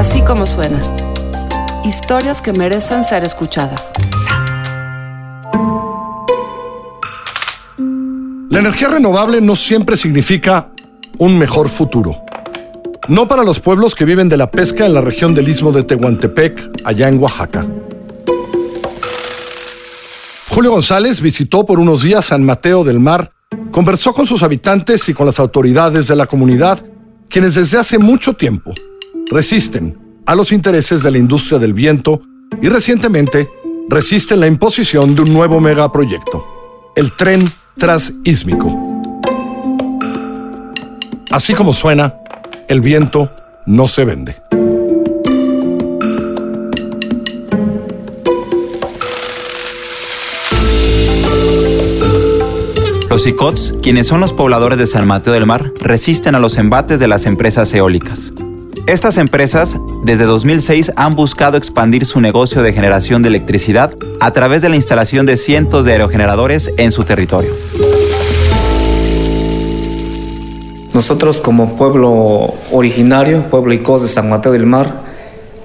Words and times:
Así 0.00 0.22
como 0.22 0.46
suena. 0.46 0.80
Historias 1.84 2.40
que 2.40 2.54
merecen 2.54 3.04
ser 3.04 3.22
escuchadas. 3.22 3.92
La 8.48 8.60
energía 8.60 8.88
renovable 8.88 9.42
no 9.42 9.54
siempre 9.54 9.98
significa 9.98 10.70
un 11.18 11.38
mejor 11.38 11.68
futuro. 11.68 12.16
No 13.08 13.28
para 13.28 13.44
los 13.44 13.60
pueblos 13.60 13.94
que 13.94 14.06
viven 14.06 14.30
de 14.30 14.38
la 14.38 14.50
pesca 14.50 14.86
en 14.86 14.94
la 14.94 15.02
región 15.02 15.34
del 15.34 15.50
istmo 15.50 15.70
de 15.70 15.82
Tehuantepec, 15.82 16.80
allá 16.82 17.06
en 17.06 17.18
Oaxaca. 17.18 17.66
Julio 20.48 20.70
González 20.70 21.20
visitó 21.20 21.66
por 21.66 21.78
unos 21.78 22.00
días 22.00 22.24
San 22.24 22.42
Mateo 22.42 22.84
del 22.84 23.00
Mar, 23.00 23.32
conversó 23.70 24.14
con 24.14 24.24
sus 24.24 24.42
habitantes 24.42 25.10
y 25.10 25.12
con 25.12 25.26
las 25.26 25.38
autoridades 25.38 26.06
de 26.06 26.16
la 26.16 26.24
comunidad, 26.24 26.82
quienes 27.28 27.54
desde 27.54 27.76
hace 27.76 27.98
mucho 27.98 28.32
tiempo 28.32 28.72
resisten 29.30 29.96
a 30.26 30.34
los 30.34 30.52
intereses 30.52 31.02
de 31.02 31.10
la 31.10 31.18
industria 31.18 31.58
del 31.58 31.72
viento 31.72 32.22
y 32.60 32.68
recientemente 32.68 33.48
resisten 33.88 34.40
la 34.40 34.46
imposición 34.46 35.14
de 35.14 35.22
un 35.22 35.32
nuevo 35.32 35.60
megaproyecto, 35.60 36.92
el 36.96 37.16
tren 37.16 37.42
transísmico. 37.78 38.76
Así 41.30 41.54
como 41.54 41.72
suena, 41.72 42.16
el 42.68 42.80
viento 42.80 43.30
no 43.66 43.86
se 43.86 44.04
vende. 44.04 44.36
Los 53.08 53.26
ICOTS, 53.26 53.74
quienes 53.82 54.06
son 54.06 54.20
los 54.20 54.32
pobladores 54.32 54.78
de 54.78 54.86
San 54.86 55.06
Mateo 55.06 55.32
del 55.32 55.46
Mar, 55.46 55.72
resisten 55.80 56.34
a 56.34 56.38
los 56.38 56.58
embates 56.58 56.98
de 57.00 57.08
las 57.08 57.26
empresas 57.26 57.72
eólicas. 57.74 58.32
Estas 58.90 59.18
empresas 59.18 59.76
desde 60.02 60.24
2006 60.24 60.94
han 60.96 61.14
buscado 61.14 61.56
expandir 61.56 62.04
su 62.04 62.20
negocio 62.20 62.60
de 62.60 62.72
generación 62.72 63.22
de 63.22 63.28
electricidad 63.28 63.94
a 64.18 64.32
través 64.32 64.62
de 64.62 64.68
la 64.68 64.74
instalación 64.74 65.26
de 65.26 65.36
cientos 65.36 65.84
de 65.84 65.92
aerogeneradores 65.92 66.72
en 66.76 66.90
su 66.90 67.04
territorio. 67.04 67.52
Nosotros 70.92 71.40
como 71.40 71.76
pueblo 71.76 72.52
originario, 72.72 73.48
pueblo 73.48 73.72
ICOS 73.74 74.02
de 74.02 74.08
San 74.08 74.28
Mateo 74.28 74.50
del 74.50 74.66
Mar, 74.66 75.04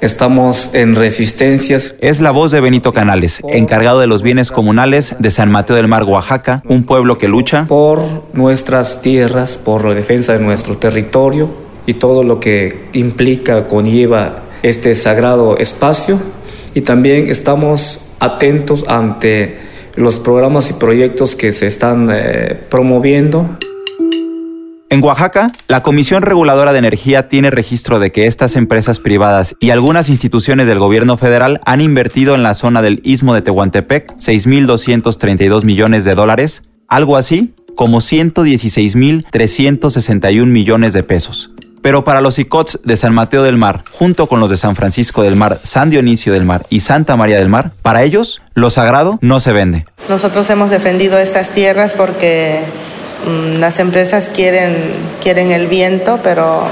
estamos 0.02 0.70
en 0.74 0.94
resistencias. 0.94 1.96
Es 2.02 2.22
la 2.22 2.30
voz 2.30 2.52
de 2.52 2.62
Benito 2.62 2.94
Canales, 2.94 3.42
encargado 3.50 4.00
de 4.02 4.06
los 4.06 4.22
bienes 4.22 4.52
comunales 4.52 5.16
de 5.18 5.32
San 5.32 5.50
Mateo 5.50 5.76
del 5.76 5.88
Mar, 5.88 6.04
Oaxaca, 6.04 6.62
un 6.68 6.84
pueblo 6.84 7.18
que 7.18 7.28
lucha 7.28 7.66
por 7.68 8.02
nuestras 8.34 9.02
tierras, 9.02 9.58
por 9.58 9.84
la 9.84 9.96
defensa 9.96 10.34
de 10.34 10.40
nuestro 10.42 10.78
territorio 10.78 11.65
y 11.86 11.96
todo 11.96 12.24
lo 12.24 12.40
que 12.40 12.86
implica, 12.94 13.68
conlleva 13.68 14.44
este 14.64 14.96
sagrado 14.96 15.58
espacio. 15.58 16.20
Y 16.74 16.82
también 16.82 17.28
estamos 17.28 18.00
atentos 18.20 18.86
ante 18.88 19.58
los 19.96 20.18
programas 20.18 20.70
y 20.70 20.74
proyectos 20.74 21.36
que 21.36 21.52
se 21.52 21.68
están 21.68 22.10
eh, 22.12 22.58
promoviendo. 22.70 23.58
En 24.90 25.04
Oaxaca, 25.04 25.52
la 25.68 25.82
Comisión 25.82 26.22
Reguladora 26.22 26.72
de 26.72 26.80
Energía 26.80 27.28
tiene 27.28 27.50
registro 27.50 27.98
de 28.00 28.12
que 28.12 28.28
estas 28.28 28.56
empresas 28.56 29.00
privadas 29.00 29.56
y 29.60 29.72
algunas 29.72 30.10
instituciones 30.10 30.68
del 30.68 30.78
gobierno 30.80 31.18
federal 31.18 31.60
han 31.66 31.82
invertido 31.82 32.36
en 32.36 32.44
la 32.44 32.54
zona 32.54 32.84
del 32.84 33.02
istmo 33.04 33.34
de 33.34 33.42
Tehuantepec 33.42 34.16
6.232 34.18 35.64
millones 35.64 36.06
de 36.06 36.14
dólares, 36.14 36.62
algo 36.88 37.18
así 37.18 37.56
como 37.76 37.98
116.361 37.98 40.46
millones 40.46 40.94
de 40.94 41.04
pesos. 41.04 41.55
Pero 41.86 42.04
para 42.04 42.20
los 42.20 42.40
ICOTS 42.40 42.80
de 42.84 42.98
San 42.98 43.14
Mateo 43.14 43.44
del 43.44 43.58
Mar, 43.58 43.84
junto 43.92 44.26
con 44.26 44.40
los 44.40 44.50
de 44.50 44.58
San 44.58 44.76
Francisco 44.76 45.22
del 45.22 45.36
Mar, 45.36 45.60
San 45.62 45.92
Dionisio 45.92 46.34
del 46.34 46.44
Mar 46.44 46.66
y 46.72 46.80
Santa 46.80 47.16
María 47.16 47.38
del 47.38 47.48
Mar, 47.48 47.74
para 47.84 48.02
ellos 48.02 48.42
lo 48.56 48.72
sagrado 48.72 49.20
no 49.22 49.40
se 49.40 49.54
vende. 49.54 49.86
Nosotros 50.10 50.50
hemos 50.50 50.72
defendido 50.72 51.20
estas 51.20 51.52
tierras 51.52 51.94
porque 51.94 52.62
mm, 53.28 53.60
las 53.60 53.78
empresas 53.78 54.30
quieren, 54.34 54.94
quieren 55.22 55.52
el 55.52 55.68
viento, 55.68 56.20
pero, 56.24 56.64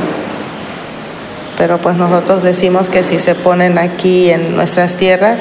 pero 1.59 1.77
pues 1.77 1.95
nosotros 1.95 2.41
decimos 2.41 2.89
que 2.89 3.03
si 3.03 3.19
se 3.19 3.35
ponen 3.35 3.77
aquí 3.77 4.31
en 4.31 4.55
nuestras 4.55 4.95
tierras, 4.97 5.37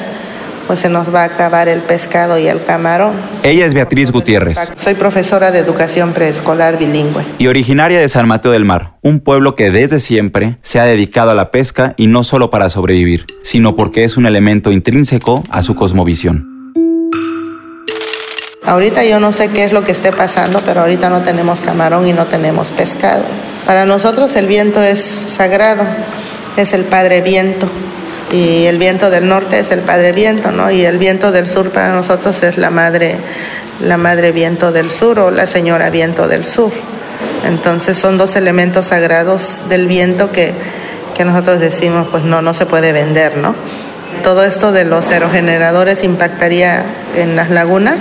pues 0.67 0.79
se 0.79 0.89
nos 0.89 1.13
va 1.13 1.21
a 1.21 1.25
acabar 1.25 1.67
el 1.67 1.81
pescado 1.81 2.37
y 2.37 2.47
el 2.47 2.63
camarón. 2.63 3.13
Ella 3.43 3.65
es 3.65 3.73
Beatriz 3.73 4.11
Gutiérrez. 4.11 4.57
Soy 4.77 4.93
profesora 4.93 5.51
de 5.51 5.59
educación 5.59 6.13
preescolar 6.13 6.77
bilingüe. 6.77 7.23
Y 7.37 7.47
originaria 7.47 7.99
de 7.99 8.09
San 8.09 8.27
Mateo 8.27 8.51
del 8.51 8.65
Mar, 8.65 8.93
un 9.01 9.19
pueblo 9.19 9.55
que 9.55 9.71
desde 9.71 9.99
siempre 9.99 10.57
se 10.61 10.79
ha 10.79 10.85
dedicado 10.85 11.31
a 11.31 11.35
la 11.35 11.51
pesca 11.51 11.93
y 11.97 12.07
no 12.07 12.23
solo 12.23 12.49
para 12.49 12.69
sobrevivir, 12.69 13.25
sino 13.43 13.75
porque 13.75 14.03
es 14.03 14.17
un 14.17 14.25
elemento 14.25 14.71
intrínseco 14.71 15.43
a 15.49 15.63
su 15.63 15.75
cosmovisión. 15.75 16.53
Ahorita 18.65 19.03
yo 19.03 19.19
no 19.19 19.33
sé 19.33 19.49
qué 19.49 19.65
es 19.65 19.73
lo 19.73 19.83
que 19.83 19.91
esté 19.91 20.11
pasando, 20.11 20.61
pero 20.65 20.81
ahorita 20.81 21.09
no 21.09 21.21
tenemos 21.21 21.59
camarón 21.59 22.07
y 22.07 22.13
no 22.13 22.25
tenemos 22.27 22.69
pescado. 22.69 23.23
Para 23.65 23.85
nosotros 23.85 24.35
el 24.37 24.47
viento 24.47 24.81
es 24.81 24.99
sagrado, 24.99 25.83
es 26.55 26.73
el 26.73 26.83
Padre 26.85 27.21
Viento 27.21 27.67
y 28.33 28.65
el 28.65 28.79
viento 28.79 29.11
del 29.11 29.27
norte 29.27 29.59
es 29.59 29.69
el 29.69 29.81
padre 29.81 30.11
viento, 30.11 30.51
¿no? 30.51 30.71
Y 30.71 30.83
el 30.85 30.97
viento 30.97 31.31
del 31.31 31.47
sur 31.47 31.69
para 31.69 31.93
nosotros 31.93 32.41
es 32.41 32.57
la 32.57 32.71
madre, 32.71 33.15
la 33.79 33.97
madre 33.97 34.31
viento 34.31 34.71
del 34.71 34.89
sur 34.89 35.19
o 35.19 35.29
la 35.29 35.45
señora 35.45 35.91
viento 35.91 36.27
del 36.27 36.47
sur. 36.47 36.71
Entonces 37.45 37.95
son 37.95 38.17
dos 38.17 38.35
elementos 38.35 38.87
sagrados 38.87 39.61
del 39.69 39.85
viento 39.85 40.31
que, 40.31 40.51
que 41.15 41.25
nosotros 41.25 41.59
decimos, 41.59 42.07
pues 42.09 42.23
no, 42.23 42.41
no 42.41 42.55
se 42.55 42.65
puede 42.65 42.91
vender, 42.91 43.37
¿no? 43.37 43.53
Todo 44.23 44.43
esto 44.43 44.71
de 44.71 44.85
los 44.85 45.09
aerogeneradores 45.09 46.03
impactaría 46.03 46.83
en 47.15 47.35
las 47.35 47.51
lagunas, 47.51 47.99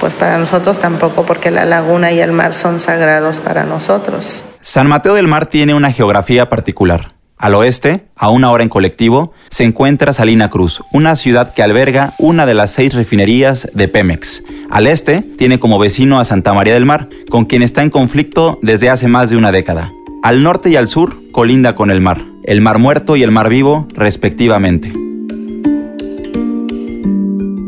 pues 0.00 0.12
para 0.14 0.36
nosotros 0.36 0.80
tampoco, 0.80 1.24
porque 1.26 1.52
la 1.52 1.64
laguna 1.64 2.10
y 2.10 2.18
el 2.18 2.32
mar 2.32 2.54
son 2.54 2.80
sagrados 2.80 3.38
para 3.38 3.62
nosotros. 3.62 4.42
San 4.60 4.88
Mateo 4.88 5.14
del 5.14 5.28
Mar 5.28 5.46
tiene 5.46 5.74
una 5.74 5.92
geografía 5.92 6.48
particular. 6.48 7.13
Al 7.36 7.54
oeste, 7.54 8.06
a 8.16 8.30
una 8.30 8.50
hora 8.50 8.62
en 8.62 8.68
colectivo, 8.68 9.32
se 9.50 9.64
encuentra 9.64 10.12
Salina 10.12 10.50
Cruz, 10.50 10.82
una 10.92 11.16
ciudad 11.16 11.52
que 11.52 11.62
alberga 11.62 12.12
una 12.18 12.46
de 12.46 12.54
las 12.54 12.72
seis 12.72 12.94
refinerías 12.94 13.68
de 13.74 13.88
Pemex. 13.88 14.42
Al 14.70 14.86
este, 14.86 15.22
tiene 15.22 15.58
como 15.58 15.78
vecino 15.78 16.20
a 16.20 16.24
Santa 16.24 16.54
María 16.54 16.74
del 16.74 16.86
Mar, 16.86 17.08
con 17.30 17.44
quien 17.44 17.62
está 17.62 17.82
en 17.82 17.90
conflicto 17.90 18.58
desde 18.62 18.88
hace 18.88 19.08
más 19.08 19.30
de 19.30 19.36
una 19.36 19.52
década. 19.52 19.92
Al 20.22 20.42
norte 20.42 20.70
y 20.70 20.76
al 20.76 20.88
sur, 20.88 21.16
colinda 21.32 21.74
con 21.74 21.90
el 21.90 22.00
mar, 22.00 22.24
el 22.44 22.60
mar 22.60 22.78
muerto 22.78 23.16
y 23.16 23.22
el 23.22 23.30
mar 23.30 23.50
vivo, 23.50 23.88
respectivamente. 23.94 24.92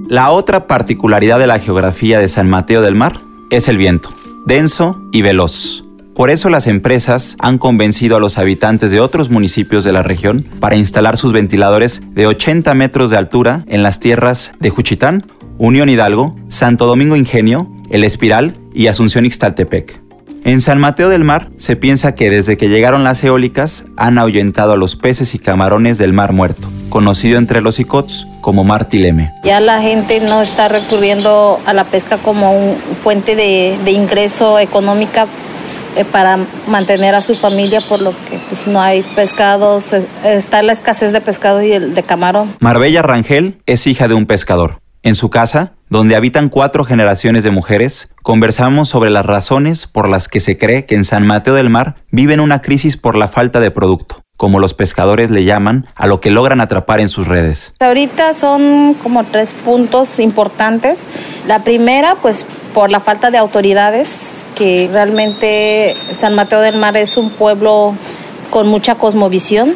La 0.09 0.31
otra 0.31 0.69
particularidad 0.69 1.41
de 1.41 1.49
la 1.49 1.59
geografía 1.59 2.21
de 2.21 2.29
San 2.29 2.49
Mateo 2.49 2.81
del 2.81 2.95
Mar 2.95 3.21
es 3.51 3.69
el 3.69 3.77
viento, 3.77 4.11
denso 4.47 5.03
y 5.13 5.23
veloz. 5.23 5.86
Por 6.17 6.31
eso 6.31 6.49
las 6.49 6.67
empresas 6.67 7.37
han 7.41 7.59
convencido 7.59 8.17
a 8.17 8.21
los 8.21 8.39
habitantes 8.39 8.91
de 8.91 9.01
otros 9.01 9.29
municipios 9.29 9.85
de 9.85 9.93
la 9.93 10.03
región 10.03 10.47
para 10.61 10.75
instalar 10.75 11.19
sus 11.19 11.35
ventiladores 11.35 12.01
de 12.15 12.27
80 12.27 12.73
metros 12.73 13.11
de 13.11 13.19
altura 13.19 13.67
en 13.69 13.83
las 13.83 14.01
tierras 14.01 14.53
de 14.59 14.71
Juchitán, 14.71 15.31
Unión 15.59 15.91
Hidalgo, 15.91 16.35
Santo 16.49 16.87
Domingo 16.87 17.17
Ingenio, 17.17 17.71
El 17.91 18.03
Espiral 18.03 18.57
y 18.73 18.87
Asunción 18.87 19.27
Ixtaltepec. 19.27 20.01
En 20.45 20.63
San 20.63 20.79
Mateo 20.79 21.11
del 21.11 21.23
Mar 21.23 21.51
se 21.59 21.77
piensa 21.77 22.15
que 22.15 22.31
desde 22.31 22.57
que 22.57 22.71
llegaron 22.71 23.05
las 23.05 23.23
eólicas 23.23 23.85
han 23.99 24.17
ahuyentado 24.17 24.73
a 24.73 24.77
los 24.79 24.97
peces 24.97 25.35
y 25.35 25.39
camarones 25.39 25.99
del 25.99 26.15
Mar 26.15 26.33
Muerto, 26.33 26.69
conocido 26.89 27.37
entre 27.37 27.61
los 27.61 27.79
icots 27.79 28.27
como 28.41 28.65
Mar 28.65 28.89
Tileme. 28.89 29.33
Ya 29.45 29.61
la 29.61 29.83
gente 29.83 30.21
no 30.21 30.41
está 30.41 30.69
recurriendo 30.69 31.61
a 31.67 31.75
la 31.75 31.85
pesca 31.85 32.17
como 32.17 32.53
un 32.53 32.77
fuente 33.03 33.37
de, 33.37 33.77
de 33.85 33.91
ingreso 33.91 34.59
económica 34.59 35.27
eh, 35.97 36.05
para 36.05 36.39
mantener 36.69 37.15
a 37.15 37.21
su 37.21 37.35
familia, 37.35 37.81
por 37.81 38.01
lo 38.01 38.11
que 38.11 38.39
pues, 38.49 38.67
no 38.67 38.81
hay 38.81 39.03
pescados, 39.15 39.93
está 40.25 40.63
la 40.63 40.73
escasez 40.73 41.13
de 41.13 41.21
pescado 41.21 41.63
y 41.63 41.73
el 41.73 41.95
de 41.95 42.03
camarón. 42.03 42.55
Marbella 42.61 43.03
Rangel 43.03 43.61
es 43.67 43.87
hija 43.87 44.07
de 44.09 44.15
un 44.15 44.27
pescador. 44.27 44.81
En 45.03 45.15
su 45.15 45.31
casa, 45.31 45.73
donde 45.89 46.17
habitan 46.17 46.49
cuatro 46.49 46.85
generaciones 46.85 47.45
de 47.45 47.53
mujeres, 47.53 48.09
conversamos 48.23 48.89
sobre 48.89 49.09
las 49.09 49.25
razones 49.25 49.87
por 49.87 50.09
las 50.09 50.27
que 50.27 50.41
se 50.41 50.59
cree 50.59 50.85
que 50.85 50.97
en 50.97 51.05
San 51.05 51.27
Mateo 51.27 51.55
del 51.55 51.71
Mar 51.71 51.95
viven 52.11 52.41
una 52.41 52.61
crisis 52.61 52.97
por 52.97 53.17
la 53.17 53.29
falta 53.29 53.61
de 53.61 53.71
producto 53.71 54.27
como 54.37 54.59
los 54.59 54.75
pescadores 54.75 55.31
le 55.31 55.45
llaman, 55.45 55.87
a 55.95 56.07
lo 56.07 56.21
que 56.21 56.31
logran 56.31 56.61
atrapar 56.61 57.01
en 57.01 57.09
sus 57.09 57.27
redes. 57.27 57.73
Ahorita 57.81 58.35
son 58.35 58.95
como 59.03 59.25
tres 59.25 59.55
puntos 59.55 60.19
importantes. 60.19 61.01
La 61.47 61.65
primera, 61.65 62.17
pues 62.17 62.45
por 62.75 62.91
la 62.91 63.01
falta 63.01 63.31
de 63.31 63.39
autoridades, 63.39 64.45
que 64.57 64.89
realmente 64.91 65.95
San 66.13 66.35
Mateo 66.35 66.61
del 66.61 66.77
Mar 66.77 66.97
es 66.97 67.17
un 67.17 67.31
pueblo 67.31 67.95
con 68.51 68.67
mucha 68.67 68.97
cosmovisión 68.97 69.75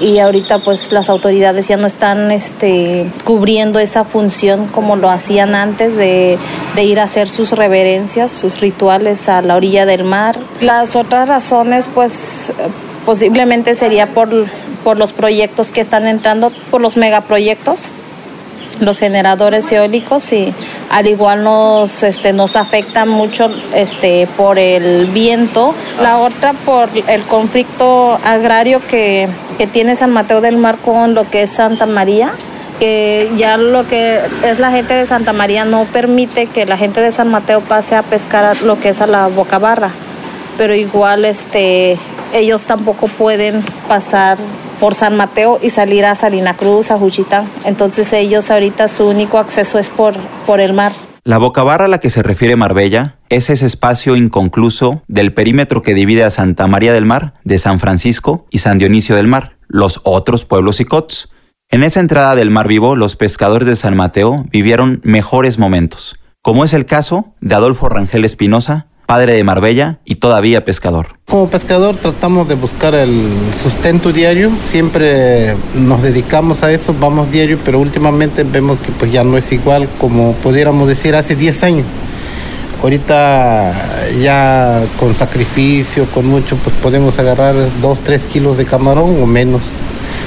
y 0.00 0.18
ahorita 0.18 0.58
pues 0.58 0.92
las 0.92 1.08
autoridades 1.08 1.68
ya 1.68 1.76
no 1.76 1.86
están 1.86 2.32
este, 2.32 3.06
cubriendo 3.24 3.78
esa 3.78 4.04
función 4.04 4.66
como 4.68 4.96
lo 4.96 5.10
hacían 5.10 5.54
antes 5.54 5.94
de, 5.94 6.38
de, 6.74 6.84
ir 6.84 7.00
a 7.00 7.04
hacer 7.04 7.28
sus 7.28 7.52
reverencias, 7.52 8.32
sus 8.32 8.60
rituales 8.60 9.28
a 9.28 9.40
la 9.42 9.56
orilla 9.56 9.86
del 9.86 10.04
mar. 10.04 10.38
Las 10.60 10.96
otras 10.96 11.28
razones 11.28 11.88
pues 11.94 12.52
posiblemente 13.04 13.74
sería 13.74 14.06
por, 14.08 14.28
por 14.84 14.98
los 14.98 15.12
proyectos 15.12 15.70
que 15.70 15.80
están 15.80 16.06
entrando, 16.06 16.50
por 16.70 16.80
los 16.80 16.96
megaproyectos 16.96 17.90
los 18.80 18.98
generadores 18.98 19.70
eólicos 19.72 20.32
y 20.32 20.52
al 20.90 21.06
igual 21.06 21.44
nos 21.44 22.02
este 22.02 22.32
nos 22.32 22.56
afecta 22.56 23.04
mucho 23.04 23.50
este 23.74 24.26
por 24.36 24.58
el 24.58 25.06
viento. 25.06 25.74
La 26.02 26.18
otra 26.18 26.52
por 26.52 26.88
el 27.06 27.22
conflicto 27.22 28.18
agrario 28.24 28.80
que, 28.88 29.28
que 29.58 29.66
tiene 29.66 29.96
San 29.96 30.12
Mateo 30.12 30.40
del 30.40 30.56
Mar 30.56 30.76
con 30.84 31.14
lo 31.14 31.28
que 31.28 31.42
es 31.42 31.50
Santa 31.50 31.86
María 31.86 32.32
que 32.78 33.30
ya 33.36 33.56
lo 33.56 33.88
que 33.88 34.20
es 34.44 34.58
la 34.58 34.70
gente 34.70 34.94
de 34.94 35.06
Santa 35.06 35.32
María 35.32 35.64
no 35.64 35.84
permite 35.84 36.46
que 36.46 36.66
la 36.66 36.76
gente 36.76 37.00
de 37.00 37.10
San 37.12 37.28
Mateo 37.30 37.60
pase 37.60 37.94
a 37.94 38.02
pescar 38.02 38.60
lo 38.62 38.78
que 38.78 38.90
es 38.90 39.00
a 39.00 39.06
la 39.06 39.28
Bocabarra, 39.28 39.90
pero 40.58 40.74
igual 40.74 41.24
este 41.24 41.98
ellos 42.34 42.64
tampoco 42.64 43.08
pueden 43.08 43.62
pasar 43.88 44.36
por 44.80 44.94
San 44.94 45.16
Mateo 45.16 45.58
y 45.62 45.70
salir 45.70 46.04
a 46.04 46.14
Salina 46.14 46.54
Cruz, 46.54 46.90
a 46.90 46.98
Juchitán. 46.98 47.48
Entonces 47.64 48.12
ellos 48.12 48.50
ahorita 48.50 48.88
su 48.88 49.06
único 49.06 49.38
acceso 49.38 49.78
es 49.78 49.88
por, 49.88 50.14
por 50.46 50.60
el 50.60 50.72
mar. 50.72 50.92
La 51.24 51.38
bocabarra 51.38 51.86
a 51.86 51.88
la 51.88 51.98
que 51.98 52.08
se 52.08 52.22
refiere 52.22 52.54
Marbella 52.54 53.16
es 53.30 53.50
ese 53.50 53.66
espacio 53.66 54.14
inconcluso 54.14 55.02
del 55.08 55.34
perímetro 55.34 55.82
que 55.82 55.92
divide 55.92 56.22
a 56.22 56.30
Santa 56.30 56.68
María 56.68 56.92
del 56.92 57.04
Mar 57.04 57.34
de 57.42 57.58
San 57.58 57.80
Francisco 57.80 58.46
y 58.50 58.58
San 58.58 58.78
Dionisio 58.78 59.16
del 59.16 59.26
Mar, 59.26 59.56
los 59.66 60.00
otros 60.04 60.44
pueblos 60.44 60.78
y 60.78 60.84
cots. 60.84 61.28
En 61.68 61.82
esa 61.82 61.98
entrada 61.98 62.36
del 62.36 62.50
mar 62.50 62.68
vivo, 62.68 62.94
los 62.94 63.16
pescadores 63.16 63.66
de 63.66 63.74
San 63.74 63.96
Mateo 63.96 64.44
vivieron 64.52 65.00
mejores 65.02 65.58
momentos, 65.58 66.14
como 66.42 66.62
es 66.62 66.72
el 66.74 66.86
caso 66.86 67.34
de 67.40 67.56
Adolfo 67.56 67.88
Rangel 67.88 68.24
Espinosa, 68.24 68.86
padre 69.06 69.34
de 69.34 69.44
Marbella 69.44 69.98
y 70.04 70.16
todavía 70.16 70.64
pescador. 70.64 71.18
Como 71.26 71.48
pescador 71.48 71.96
tratamos 71.96 72.48
de 72.48 72.56
buscar 72.56 72.94
el 72.94 73.22
sustento 73.62 74.12
diario, 74.12 74.50
siempre 74.68 75.56
nos 75.74 76.02
dedicamos 76.02 76.62
a 76.62 76.72
eso, 76.72 76.94
vamos 76.98 77.30
diario, 77.30 77.58
pero 77.64 77.78
últimamente 77.78 78.42
vemos 78.42 78.78
que 78.78 78.92
pues 78.92 79.12
ya 79.12 79.24
no 79.24 79.38
es 79.38 79.50
igual 79.52 79.88
como 80.00 80.32
pudiéramos 80.34 80.88
decir 80.88 81.14
hace 81.14 81.36
10 81.36 81.62
años. 81.62 81.86
Ahorita 82.82 83.72
ya 84.20 84.82
con 85.00 85.14
sacrificio, 85.14 86.04
con 86.06 86.26
mucho, 86.26 86.56
pues 86.56 86.76
podemos 86.82 87.18
agarrar 87.18 87.54
2, 87.80 87.98
3 88.04 88.24
kilos 88.24 88.58
de 88.58 88.66
camarón 88.66 89.22
o 89.22 89.26
menos. 89.26 89.62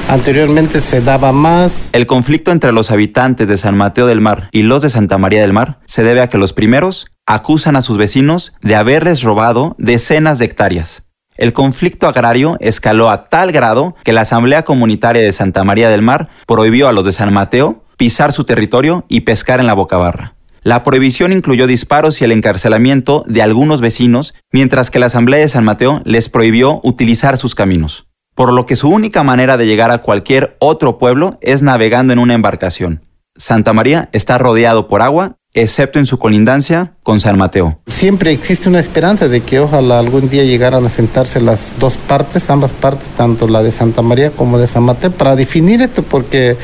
Anteriormente 0.10 0.82
se 0.82 1.02
daba 1.02 1.32
más. 1.32 1.90
El 1.94 2.08
conflicto 2.08 2.50
entre 2.50 2.72
los 2.72 2.90
habitantes 2.90 3.48
de 3.48 3.58
San 3.58 3.78
Mateo 3.78 4.08
del 4.08 4.22
Mar 4.22 4.50
y 4.52 4.64
los 4.64 4.82
de 4.82 4.90
Santa 4.90 5.20
María 5.20 5.42
del 5.42 5.54
Mar 5.54 5.82
se 5.86 6.02
debe 6.02 6.22
a 6.22 6.30
que 6.30 6.40
los 6.40 6.52
primeros 6.52 7.06
acusan 7.28 7.76
a 7.76 7.84
sus 7.84 7.98
vecinos 7.98 8.52
de 8.64 8.76
haberles 8.76 9.22
robado 9.22 9.76
decenas 9.78 10.40
de 10.40 10.46
hectáreas. 10.46 11.04
El 11.38 11.54
conflicto 11.54 12.08
agrario 12.08 12.58
escaló 12.60 13.12
a 13.12 13.26
tal 13.26 13.52
grado 13.52 13.96
que 14.04 14.12
la 14.12 14.22
Asamblea 14.22 14.64
Comunitaria 14.64 15.22
de 15.22 15.32
Santa 15.32 15.64
María 15.64 15.90
del 15.90 16.02
Mar 16.02 16.30
prohibió 16.48 16.88
a 16.88 16.92
los 16.92 17.06
de 17.06 17.12
San 17.12 17.32
Mateo 17.32 17.84
pisar 17.96 18.34
su 18.34 18.46
territorio 18.46 19.06
y 19.10 19.22
pescar 19.22 19.60
en 19.60 19.68
la 19.68 19.76
bocabarra. 19.76 20.34
La 20.64 20.84
prohibición 20.84 21.32
incluyó 21.34 21.68
disparos 21.68 22.20
y 22.20 22.24
el 22.24 22.32
encarcelamiento 22.32 23.24
de 23.28 23.44
algunos 23.44 23.80
vecinos, 23.80 24.34
mientras 24.52 24.90
que 24.90 24.98
la 24.98 25.06
Asamblea 25.06 25.42
de 25.42 25.50
San 25.50 25.66
Mateo 25.66 26.02
les 26.04 26.30
prohibió 26.30 26.82
utilizar 26.84 27.38
sus 27.38 27.54
caminos 27.54 28.09
por 28.40 28.54
lo 28.54 28.66
que 28.66 28.78
su 28.78 28.88
única 28.88 29.22
manera 29.22 29.58
de 29.58 29.66
llegar 29.66 29.92
a 29.92 29.98
cualquier 29.98 30.56
otro 30.60 30.98
pueblo 30.98 31.38
es 31.42 31.62
navegando 31.62 32.14
en 32.14 32.20
una 32.20 32.36
embarcación. 32.36 33.04
Santa 33.36 33.74
María 33.74 34.08
está 34.14 34.38
rodeado 34.38 34.88
por 34.88 35.02
agua, 35.02 35.36
excepto 35.54 36.00
en 36.00 36.06
su 36.06 36.18
colindancia 36.20 36.94
con 37.04 37.20
San 37.20 37.38
Mateo. 37.38 37.82
Siempre 37.88 38.32
existe 38.32 38.70
una 38.70 38.80
esperanza 38.80 39.28
de 39.28 39.42
que 39.42 39.60
ojalá 39.60 40.00
algún 40.00 40.30
día 40.30 40.46
llegaran 40.46 40.86
a 40.86 40.90
sentarse 40.90 41.42
las 41.42 41.78
dos 41.80 41.98
partes, 41.98 42.50
ambas 42.50 42.72
partes, 42.72 43.10
tanto 43.18 43.46
la 43.46 43.62
de 43.62 43.74
Santa 43.74 44.02
María 44.02 44.32
como 44.32 44.58
de 44.58 44.68
San 44.68 44.84
Mateo, 44.84 45.12
para 45.12 45.36
definir 45.36 45.82
esto, 45.82 46.02
porque 46.04 46.56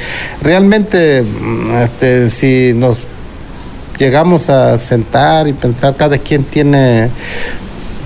realmente 0.42 1.24
mm, 1.24 1.75
este, 1.83 2.30
si 2.30 2.71
nos 2.74 3.00
llegamos 3.98 4.50
a 4.50 4.78
sentar 4.78 5.50
y 5.50 5.51
pensar, 5.51 5.98
cada 5.98 6.18
quien 6.19 6.45
tiene 6.45 7.10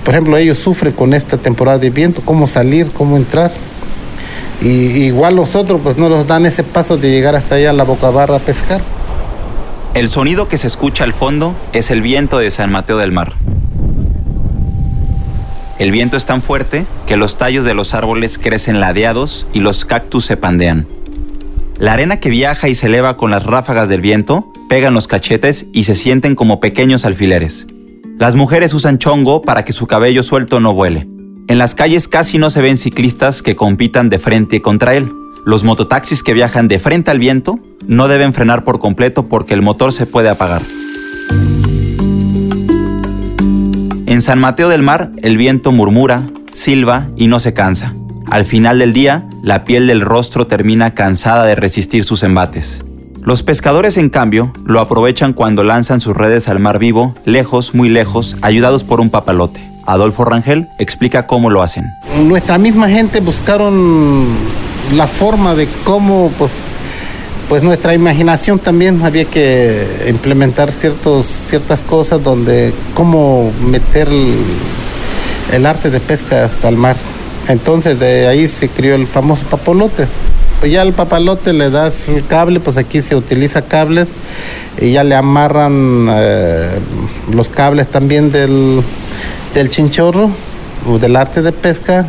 por 0.04 0.14
ejemplo, 0.14 0.36
ellos 0.36 0.58
sufren 0.58 0.92
con 0.92 1.14
esta 1.14 1.36
temporada 1.36 1.78
de 1.78 1.90
viento, 1.90 2.22
cómo 2.24 2.46
salir, 2.46 2.90
cómo 2.92 3.16
entrar. 3.16 3.50
Y 4.62 4.68
igual 5.04 5.36
los 5.36 5.56
otros 5.56 5.80
pues 5.82 5.96
no 5.96 6.08
nos 6.08 6.26
dan 6.26 6.46
ese 6.46 6.64
paso 6.64 6.96
de 6.96 7.10
llegar 7.10 7.34
hasta 7.34 7.54
allá 7.54 7.70
a 7.70 7.72
la 7.72 7.84
boca 7.84 8.10
barra 8.10 8.36
a 8.36 8.38
pescar. 8.40 8.80
El 9.94 10.08
sonido 10.08 10.48
que 10.48 10.58
se 10.58 10.66
escucha 10.66 11.04
al 11.04 11.12
fondo 11.12 11.54
es 11.72 11.90
el 11.90 12.02
viento 12.02 12.38
de 12.38 12.50
San 12.50 12.70
Mateo 12.70 12.98
del 12.98 13.12
Mar. 13.12 13.34
El 15.78 15.90
viento 15.92 16.16
es 16.16 16.26
tan 16.26 16.42
fuerte 16.42 16.84
que 17.06 17.16
los 17.16 17.38
tallos 17.38 17.64
de 17.64 17.74
los 17.74 17.94
árboles 17.94 18.38
crecen 18.38 18.80
ladeados 18.80 19.46
y 19.54 19.60
los 19.60 19.84
cactus 19.84 20.26
se 20.26 20.36
pandean. 20.36 20.86
La 21.78 21.94
arena 21.94 22.20
que 22.20 22.28
viaja 22.28 22.68
y 22.68 22.74
se 22.74 22.86
eleva 22.86 23.16
con 23.16 23.30
las 23.30 23.44
ráfagas 23.44 23.88
del 23.88 24.02
viento 24.02 24.52
pega 24.68 24.88
en 24.88 24.94
los 24.94 25.06
cachetes 25.06 25.64
y 25.72 25.84
se 25.84 25.94
sienten 25.94 26.34
como 26.34 26.60
pequeños 26.60 27.06
alfileres. 27.06 27.66
Las 28.20 28.34
mujeres 28.34 28.74
usan 28.74 28.98
chongo 28.98 29.40
para 29.40 29.64
que 29.64 29.72
su 29.72 29.86
cabello 29.86 30.22
suelto 30.22 30.60
no 30.60 30.74
vuele. 30.74 31.08
En 31.48 31.56
las 31.56 31.74
calles 31.74 32.06
casi 32.06 32.36
no 32.36 32.50
se 32.50 32.60
ven 32.60 32.76
ciclistas 32.76 33.40
que 33.40 33.56
compitan 33.56 34.10
de 34.10 34.18
frente 34.18 34.60
contra 34.60 34.94
él. 34.94 35.10
Los 35.46 35.64
mototaxis 35.64 36.22
que 36.22 36.34
viajan 36.34 36.68
de 36.68 36.78
frente 36.78 37.10
al 37.10 37.18
viento 37.18 37.58
no 37.86 38.08
deben 38.08 38.34
frenar 38.34 38.62
por 38.62 38.78
completo 38.78 39.26
porque 39.26 39.54
el 39.54 39.62
motor 39.62 39.94
se 39.94 40.04
puede 40.04 40.28
apagar. 40.28 40.60
En 44.04 44.20
San 44.20 44.38
Mateo 44.38 44.68
del 44.68 44.82
Mar, 44.82 45.12
el 45.22 45.38
viento 45.38 45.72
murmura, 45.72 46.26
silba 46.52 47.08
y 47.16 47.26
no 47.26 47.40
se 47.40 47.54
cansa. 47.54 47.94
Al 48.30 48.44
final 48.44 48.80
del 48.80 48.92
día, 48.92 49.30
la 49.42 49.64
piel 49.64 49.86
del 49.86 50.02
rostro 50.02 50.46
termina 50.46 50.94
cansada 50.94 51.46
de 51.46 51.54
resistir 51.54 52.04
sus 52.04 52.22
embates. 52.22 52.84
Los 53.22 53.42
pescadores, 53.42 53.98
en 53.98 54.08
cambio, 54.08 54.50
lo 54.64 54.80
aprovechan 54.80 55.34
cuando 55.34 55.62
lanzan 55.62 56.00
sus 56.00 56.16
redes 56.16 56.48
al 56.48 56.58
mar 56.58 56.78
vivo, 56.78 57.14
lejos, 57.26 57.74
muy 57.74 57.90
lejos, 57.90 58.36
ayudados 58.40 58.82
por 58.82 59.00
un 59.00 59.10
papalote. 59.10 59.60
Adolfo 59.84 60.24
Rangel 60.24 60.68
explica 60.78 61.26
cómo 61.26 61.50
lo 61.50 61.62
hacen. 61.62 61.84
Nuestra 62.24 62.56
misma 62.56 62.88
gente 62.88 63.20
buscaron 63.20 64.24
la 64.94 65.06
forma 65.06 65.54
de 65.54 65.68
cómo, 65.84 66.32
pues, 66.38 66.50
pues 67.50 67.62
nuestra 67.62 67.92
imaginación 67.94 68.58
también 68.58 69.02
había 69.02 69.26
que 69.26 70.06
implementar 70.08 70.72
ciertos, 70.72 71.26
ciertas 71.26 71.82
cosas 71.82 72.24
donde 72.24 72.72
cómo 72.94 73.52
meter 73.66 74.08
el, 74.08 74.34
el 75.52 75.66
arte 75.66 75.90
de 75.90 76.00
pesca 76.00 76.46
hasta 76.46 76.70
el 76.70 76.76
mar. 76.76 76.96
Entonces 77.48 78.00
de 78.00 78.28
ahí 78.28 78.48
se 78.48 78.70
crió 78.70 78.94
el 78.94 79.06
famoso 79.06 79.44
papalote 79.44 80.06
ya 80.68 80.82
al 80.82 80.92
papalote 80.92 81.52
le 81.52 81.70
das 81.70 82.08
el 82.08 82.26
cable, 82.26 82.60
pues 82.60 82.76
aquí 82.76 83.00
se 83.00 83.16
utiliza 83.16 83.62
cables 83.62 84.08
y 84.78 84.92
ya 84.92 85.04
le 85.04 85.14
amarran 85.14 86.08
eh, 86.10 86.78
los 87.32 87.48
cables 87.48 87.88
también 87.88 88.30
del, 88.30 88.82
chinchorro 89.68 90.30
o 90.86 90.98
del 90.98 91.16
arte 91.16 91.40
de 91.42 91.52
pesca, 91.52 92.06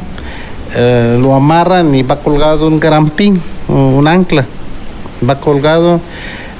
eh, 0.76 1.18
lo 1.20 1.34
amarran 1.34 1.94
y 1.96 2.04
va 2.04 2.20
colgado 2.20 2.68
un 2.68 2.80
grampín, 2.80 3.42
un 3.68 4.08
ancla, 4.08 4.46
va 5.28 5.40
colgado 5.40 6.02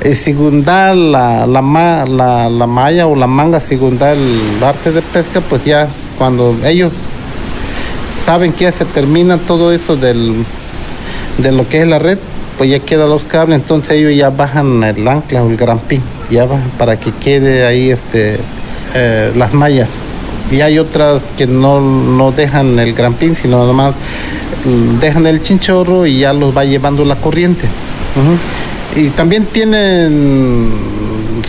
y 0.04 0.14
según 0.16 0.64
da 0.64 0.96
la, 0.96 1.46
la, 1.46 2.06
la, 2.06 2.50
la 2.50 2.68
malla 2.68 3.08
o 3.08 3.16
la 3.16 3.28
manga, 3.28 3.60
según 3.60 3.98
da 3.98 4.14
el 4.14 4.64
arte 4.64 4.92
de 4.92 5.02
pesca, 5.02 5.42
pues 5.42 5.66
ya 5.66 5.88
cuando 6.18 6.56
ellos 6.64 6.94
saben 8.26 8.54
que 8.54 8.66
ya 8.66 8.72
se 8.72 8.86
termina 8.86 9.38
todo 9.38 9.72
eso 9.72 9.98
del 9.98 10.46
de 11.38 11.52
lo 11.52 11.68
que 11.68 11.82
es 11.82 11.88
la 11.88 12.00
red, 12.00 12.18
pues 12.58 12.70
ya 12.70 12.80
quedan 12.80 13.10
los 13.10 13.24
cables, 13.24 13.60
entonces 13.60 13.98
ellos 13.98 14.16
ya 14.16 14.30
bajan 14.30 14.84
el 14.84 15.08
ancla 15.08 15.44
o 15.44 15.50
el 15.50 15.58
grampín, 15.58 16.02
ya 16.30 16.46
bajan 16.46 16.70
para 16.78 17.00
que 17.00 17.12
quede 17.12 17.66
ahí 17.66 17.90
este, 17.90 18.38
eh, 18.94 19.32
las 19.36 19.54
mallas. 19.54 19.90
Y 20.52 20.62
hay 20.62 20.80
otras 20.80 21.22
que 21.38 21.48
no, 21.48 21.80
no 21.80 22.32
dejan 22.32 22.78
el 22.78 22.94
grampín, 22.94 23.36
sino 23.36 23.66
nomás 23.66 23.96
dejan 25.00 25.26
el 25.26 25.42
chinchorro 25.42 26.06
y 26.06 26.20
ya 26.20 26.34
los 26.34 26.56
va 26.56 26.66
llevando 26.66 27.06
la 27.06 27.16
corriente. 27.16 27.68
Y 28.96 29.10
también 29.10 29.46
tienen 29.46 30.70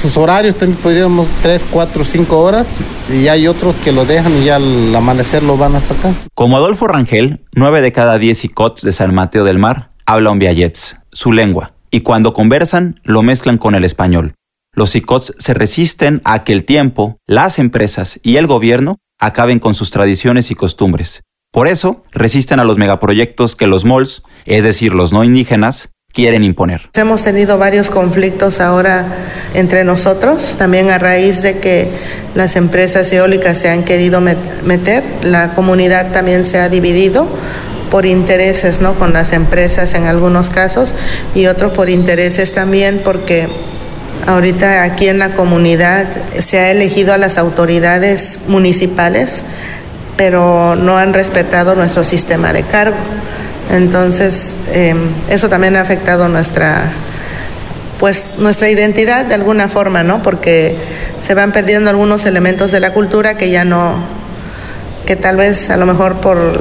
sus 0.01 0.17
horarios, 0.17 0.55
también 0.55 0.79
podríamos 0.81 1.27
3, 1.43 1.65
4, 1.71 2.05
5 2.05 2.39
horas, 2.39 2.67
y 3.11 3.29
hay 3.29 3.47
otros 3.47 3.75
que 3.77 3.93
lo 3.93 4.05
dejan 4.05 4.43
y 4.43 4.49
al 4.49 4.95
amanecer 4.95 5.43
lo 5.43 5.57
van 5.57 5.77
a 5.77 5.81
sacar. 5.81 6.13
Como 6.35 6.57
Adolfo 6.57 6.87
Rangel, 6.87 7.45
9 7.55 7.81
de 7.81 7.93
cada 7.93 8.19
10 8.19 8.45
icots 8.45 8.83
de 8.83 8.93
San 8.93 9.15
Mateo 9.15 9.45
del 9.45 9.59
Mar 9.59 9.91
hablan 10.07 10.39
viallets, 10.39 10.97
su 11.13 11.33
lengua, 11.33 11.75
y 11.91 12.01
cuando 12.01 12.33
conversan 12.33 13.01
lo 13.05 13.23
mezclan 13.23 13.59
con 13.59 13.75
el 13.75 13.85
español. 13.85 14.35
Los 14.75 14.97
icots 14.97 15.35
se 15.39 15.55
resisten 15.55 16.23
a 16.25 16.45
que 16.45 16.53
el 16.53 16.65
tiempo, 16.65 17.19
las 17.27 17.59
empresas 17.59 18.19
y 18.23 18.37
el 18.37 18.47
gobierno 18.47 18.99
acaben 19.19 19.59
con 19.59 19.75
sus 19.75 19.91
tradiciones 19.91 20.51
y 20.51 20.55
costumbres. 20.55 21.23
Por 21.53 21.69
eso, 21.69 22.03
resisten 22.13 22.61
a 22.61 22.65
los 22.65 22.79
megaproyectos 22.79 23.55
que 23.55 23.67
los 23.67 23.85
malls, 23.85 24.23
es 24.47 24.65
decir, 24.65 24.95
los 24.95 25.13
no 25.13 25.23
indígenas, 25.23 25.91
quieren 26.13 26.45
imponer. 26.45 26.91
Hemos 26.95 27.25
tenido 27.25 27.59
varios 27.59 27.91
conflictos 27.91 28.61
ahora 28.61 29.07
entre 29.55 29.85
nosotros, 29.85 30.55
también 30.59 30.91
a 30.91 30.99
raíz 30.99 31.43
de 31.43 31.59
que 31.59 31.89
las 32.35 32.57
empresas 32.57 33.13
eólicas 33.13 33.59
se 33.59 33.69
han 33.69 33.85
querido 33.85 34.21
meter, 34.21 35.03
la 35.23 35.55
comunidad 35.55 36.13
también 36.13 36.45
se 36.45 36.59
ha 36.59 36.69
dividido 36.69 37.27
por 37.91 38.07
intereses, 38.07 38.81
¿no? 38.81 38.95
Con 38.95 39.13
las 39.13 39.33
empresas 39.33 39.93
en 39.95 40.05
algunos 40.05 40.49
casos 40.49 40.93
y 41.35 41.47
otro 41.47 41.75
por 41.75 41.91
intereses 41.91 42.53
también 42.55 43.03
porque 43.05 43.49
ahorita 44.27 44.83
aquí 44.85 45.09
en 45.09 45.19
la 45.19 45.33
comunidad 45.33 46.07
se 46.39 46.59
ha 46.59 46.71
elegido 46.71 47.13
a 47.13 47.19
las 47.19 47.37
autoridades 47.37 48.39
municipales, 48.49 49.43
pero 50.17 50.75
no 50.75 50.97
han 50.97 51.13
respetado 51.13 51.75
nuestro 51.75 52.05
sistema 52.05 52.53
de 52.53 52.63
cargo. 52.63 52.97
Entonces, 53.71 54.55
eh, 54.73 54.95
eso 55.29 55.49
también 55.49 55.77
ha 55.77 55.81
afectado 55.81 56.29
nuestra 56.29 56.93
pues 58.03 58.33
nuestra 58.37 58.69
identidad 58.69 59.27
de 59.27 59.35
alguna 59.35 59.69
forma, 59.69 60.03
¿no? 60.03 60.25
Porque 60.25 60.77
se 61.21 61.35
van 61.35 61.53
perdiendo 61.53 61.89
algunos 61.89 62.27
elementos 62.27 62.73
de 62.73 62.81
la 62.81 62.93
cultura 62.93 63.37
que 63.37 63.49
ya 63.49 63.65
no, 63.65 63.95
que 65.07 65.15
tal 65.15 65.37
vez 65.37 65.71
a 65.71 65.77
lo 65.77 65.87
mejor 65.87 66.17
por, 66.17 66.59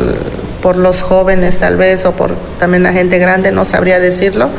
por 0.61 0.75
los 0.75 1.01
jóvenes 1.01 1.57
tal 1.57 1.77
vez 1.77 2.05
o 2.05 2.11
por 2.11 2.35
también 2.59 2.83
la 2.83 2.93
gente 2.93 3.17
grande 3.17 3.51
no 3.51 3.65
sabría 3.65 3.99
decirlo, 3.99 4.51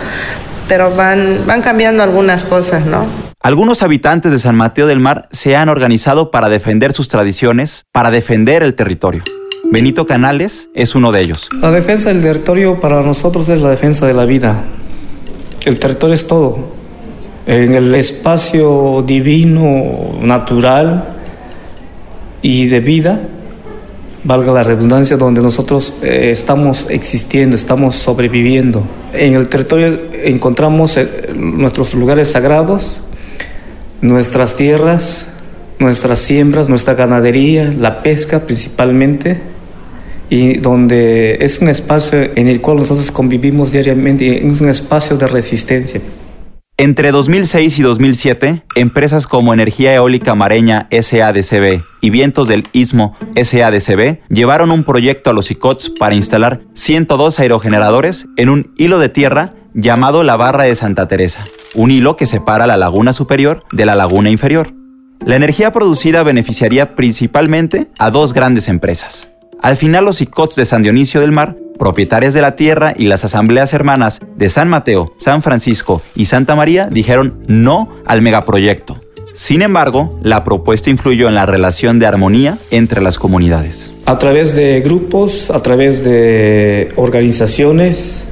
pero 0.66 0.92
van, 0.92 1.44
van 1.46 1.62
cambiando 1.62 2.02
algunas 2.02 2.44
cosas, 2.44 2.84
¿no? 2.84 3.06
Algunos 3.44 3.82
habitantes 3.82 4.32
de 4.32 4.40
San 4.40 4.56
Mateo 4.56 4.88
del 4.88 4.98
Mar 4.98 5.28
se 5.30 5.54
han 5.54 5.68
organizado 5.68 6.32
para 6.32 6.48
defender 6.48 6.92
sus 6.92 7.08
tradiciones, 7.08 7.86
para 7.92 8.10
defender 8.10 8.64
el 8.64 8.74
territorio. 8.74 9.22
Benito 9.72 10.04
Canales 10.04 10.68
es 10.74 10.94
uno 10.94 11.12
de 11.12 11.22
ellos. 11.22 11.48
La 11.58 11.70
defensa 11.70 12.12
del 12.12 12.20
territorio 12.20 12.78
para 12.78 13.00
nosotros 13.00 13.48
es 13.48 13.62
la 13.62 13.70
defensa 13.70 14.06
de 14.06 14.12
la 14.12 14.26
vida. 14.26 14.64
El 15.64 15.78
territorio 15.78 16.12
es 16.12 16.26
todo. 16.26 16.58
En 17.46 17.72
el 17.72 17.94
espacio 17.94 19.02
divino, 19.06 20.18
natural 20.20 21.14
y 22.42 22.66
de 22.66 22.80
vida, 22.80 23.22
valga 24.24 24.52
la 24.52 24.62
redundancia, 24.62 25.16
donde 25.16 25.40
nosotros 25.40 25.94
eh, 26.02 26.28
estamos 26.30 26.84
existiendo, 26.90 27.56
estamos 27.56 27.94
sobreviviendo. 27.94 28.82
En 29.14 29.32
el 29.32 29.48
territorio 29.48 30.02
encontramos 30.22 30.98
eh, 30.98 31.30
nuestros 31.34 31.94
lugares 31.94 32.30
sagrados, 32.30 33.00
nuestras 34.02 34.54
tierras, 34.54 35.28
nuestras 35.78 36.18
siembras, 36.18 36.68
nuestra 36.68 36.92
ganadería, 36.92 37.72
la 37.74 38.02
pesca 38.02 38.40
principalmente, 38.40 39.50
y 40.32 40.54
donde 40.54 41.36
es 41.44 41.58
un 41.58 41.68
espacio 41.68 42.30
en 42.34 42.48
el 42.48 42.62
cual 42.62 42.78
nosotros 42.78 43.10
convivimos 43.10 43.70
diariamente, 43.70 44.46
es 44.46 44.62
un 44.62 44.70
espacio 44.70 45.18
de 45.18 45.26
resistencia. 45.26 46.00
Entre 46.78 47.10
2006 47.10 47.78
y 47.78 47.82
2007, 47.82 48.62
empresas 48.74 49.26
como 49.26 49.52
Energía 49.52 49.94
Eólica 49.94 50.34
Mareña 50.34 50.88
SADCB 50.90 51.82
y 52.00 52.08
Vientos 52.08 52.48
del 52.48 52.64
Istmo 52.72 53.14
SADCB 53.36 54.20
llevaron 54.30 54.70
un 54.70 54.84
proyecto 54.84 55.28
a 55.28 55.34
los 55.34 55.50
ICOTS 55.50 55.90
para 55.98 56.14
instalar 56.14 56.62
102 56.72 57.38
aerogeneradores 57.38 58.26
en 58.38 58.48
un 58.48 58.72
hilo 58.78 58.98
de 58.98 59.10
tierra 59.10 59.52
llamado 59.74 60.24
la 60.24 60.38
Barra 60.38 60.64
de 60.64 60.74
Santa 60.74 61.08
Teresa, 61.08 61.44
un 61.74 61.90
hilo 61.90 62.16
que 62.16 62.24
separa 62.24 62.66
la 62.66 62.78
laguna 62.78 63.12
superior 63.12 63.64
de 63.70 63.84
la 63.84 63.94
laguna 63.94 64.30
inferior. 64.30 64.72
La 65.26 65.36
energía 65.36 65.72
producida 65.72 66.22
beneficiaría 66.22 66.96
principalmente 66.96 67.88
a 67.98 68.10
dos 68.10 68.32
grandes 68.32 68.68
empresas, 68.68 69.28
al 69.62 69.76
final 69.76 70.04
los 70.04 70.20
ICOTS 70.20 70.56
de 70.56 70.64
San 70.64 70.82
Dionisio 70.82 71.20
del 71.20 71.32
Mar, 71.32 71.56
propietarios 71.78 72.34
de 72.34 72.42
la 72.42 72.56
tierra 72.56 72.94
y 72.96 73.06
las 73.06 73.24
asambleas 73.24 73.72
hermanas 73.72 74.20
de 74.36 74.50
San 74.50 74.68
Mateo, 74.68 75.14
San 75.16 75.40
Francisco 75.40 76.02
y 76.14 76.26
Santa 76.26 76.56
María 76.56 76.88
dijeron 76.90 77.42
no 77.46 77.88
al 78.06 78.22
megaproyecto. 78.22 78.96
Sin 79.34 79.62
embargo, 79.62 80.18
la 80.22 80.44
propuesta 80.44 80.90
influyó 80.90 81.28
en 81.28 81.34
la 81.34 81.46
relación 81.46 81.98
de 81.98 82.06
armonía 82.06 82.58
entre 82.70 83.00
las 83.00 83.18
comunidades. 83.18 83.92
A 84.04 84.18
través 84.18 84.54
de 84.54 84.80
grupos, 84.82 85.50
a 85.50 85.60
través 85.60 86.04
de 86.04 86.92
organizaciones, 86.96 88.24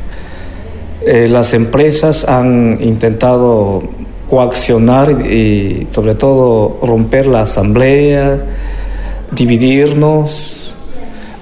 eh, 1.06 1.28
las 1.30 1.54
empresas 1.54 2.28
han 2.28 2.78
intentado 2.82 3.82
coaccionar 4.28 5.26
y 5.26 5.86
sobre 5.92 6.14
todo 6.14 6.78
romper 6.82 7.26
la 7.26 7.42
asamblea, 7.42 8.44
dividirnos, 9.32 10.59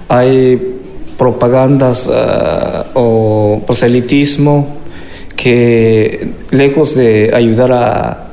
hay 0.09 0.79
propagandas 1.17 2.07
uh, 2.07 2.83
o 2.93 3.63
proselitismo 3.65 4.77
que 5.35 6.33
lejos 6.51 6.95
de 6.95 7.31
ayudar 7.33 7.71
a, 7.71 8.27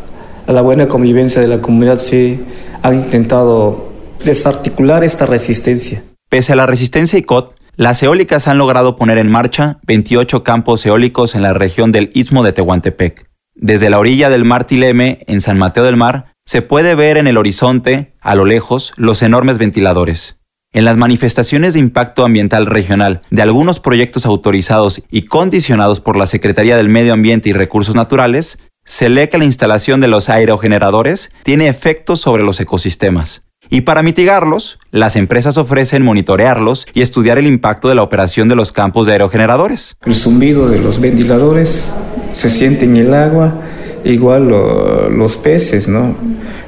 a, 0.46 0.52
la 0.52 0.62
buena 0.62 0.88
convivencia 0.88 1.40
de 1.40 1.46
la 1.46 1.60
comunidad, 1.60 1.98
sí 1.98 2.40
han 2.82 2.94
intentado 2.94 3.92
desarticular 4.24 5.04
esta 5.04 5.26
resistencia. 5.26 6.02
Pese 6.28 6.52
a 6.52 6.56
la 6.56 6.66
resistencia 6.66 7.18
ICOT, 7.18 7.54
las 7.76 8.02
eólicas 8.02 8.48
han 8.48 8.58
logrado 8.58 8.96
poner 8.96 9.18
en 9.18 9.30
marcha 9.30 9.78
28 9.86 10.42
campos 10.42 10.84
eólicos 10.86 11.34
en 11.34 11.42
la 11.42 11.52
región 11.52 11.92
del 11.92 12.10
Istmo 12.14 12.42
de 12.42 12.52
Tehuantepec. 12.52 13.28
Desde 13.54 13.90
la 13.90 13.98
orilla 13.98 14.30
del 14.30 14.44
mar 14.44 14.66
Tileme, 14.66 15.18
en 15.26 15.40
San 15.40 15.58
Mateo 15.58 15.84
del 15.84 15.96
Mar, 15.96 16.32
se 16.44 16.62
puede 16.62 16.94
ver 16.94 17.16
en 17.16 17.26
el 17.26 17.36
horizonte, 17.36 18.14
a 18.20 18.34
lo 18.34 18.44
lejos, 18.44 18.92
los 18.96 19.22
enormes 19.22 19.58
ventiladores. 19.58 20.38
En 20.76 20.84
las 20.84 20.98
manifestaciones 20.98 21.72
de 21.72 21.80
impacto 21.80 22.22
ambiental 22.22 22.66
regional 22.66 23.22
de 23.30 23.40
algunos 23.40 23.80
proyectos 23.80 24.26
autorizados 24.26 25.00
y 25.10 25.22
condicionados 25.22 26.00
por 26.00 26.18
la 26.18 26.26
Secretaría 26.26 26.76
del 26.76 26.90
Medio 26.90 27.14
Ambiente 27.14 27.48
y 27.48 27.54
Recursos 27.54 27.94
Naturales, 27.94 28.58
se 28.84 29.08
lee 29.08 29.28
que 29.28 29.38
la 29.38 29.46
instalación 29.46 30.02
de 30.02 30.08
los 30.08 30.28
aerogeneradores 30.28 31.30
tiene 31.44 31.68
efectos 31.68 32.20
sobre 32.20 32.42
los 32.42 32.60
ecosistemas. 32.60 33.40
Y 33.70 33.80
para 33.80 34.02
mitigarlos, 34.02 34.78
las 34.90 35.16
empresas 35.16 35.56
ofrecen 35.56 36.02
monitorearlos 36.02 36.86
y 36.92 37.00
estudiar 37.00 37.38
el 37.38 37.46
impacto 37.46 37.88
de 37.88 37.94
la 37.94 38.02
operación 38.02 38.50
de 38.50 38.56
los 38.56 38.70
campos 38.70 39.06
de 39.06 39.12
aerogeneradores. 39.12 39.96
El 40.04 40.14
zumbido 40.14 40.68
de 40.68 40.82
los 40.82 41.00
ventiladores 41.00 41.90
se 42.34 42.50
siente 42.50 42.84
en 42.84 42.98
el 42.98 43.14
agua, 43.14 43.62
igual 44.04 44.50
los 44.50 45.38
peces, 45.38 45.88
¿no? 45.88 46.14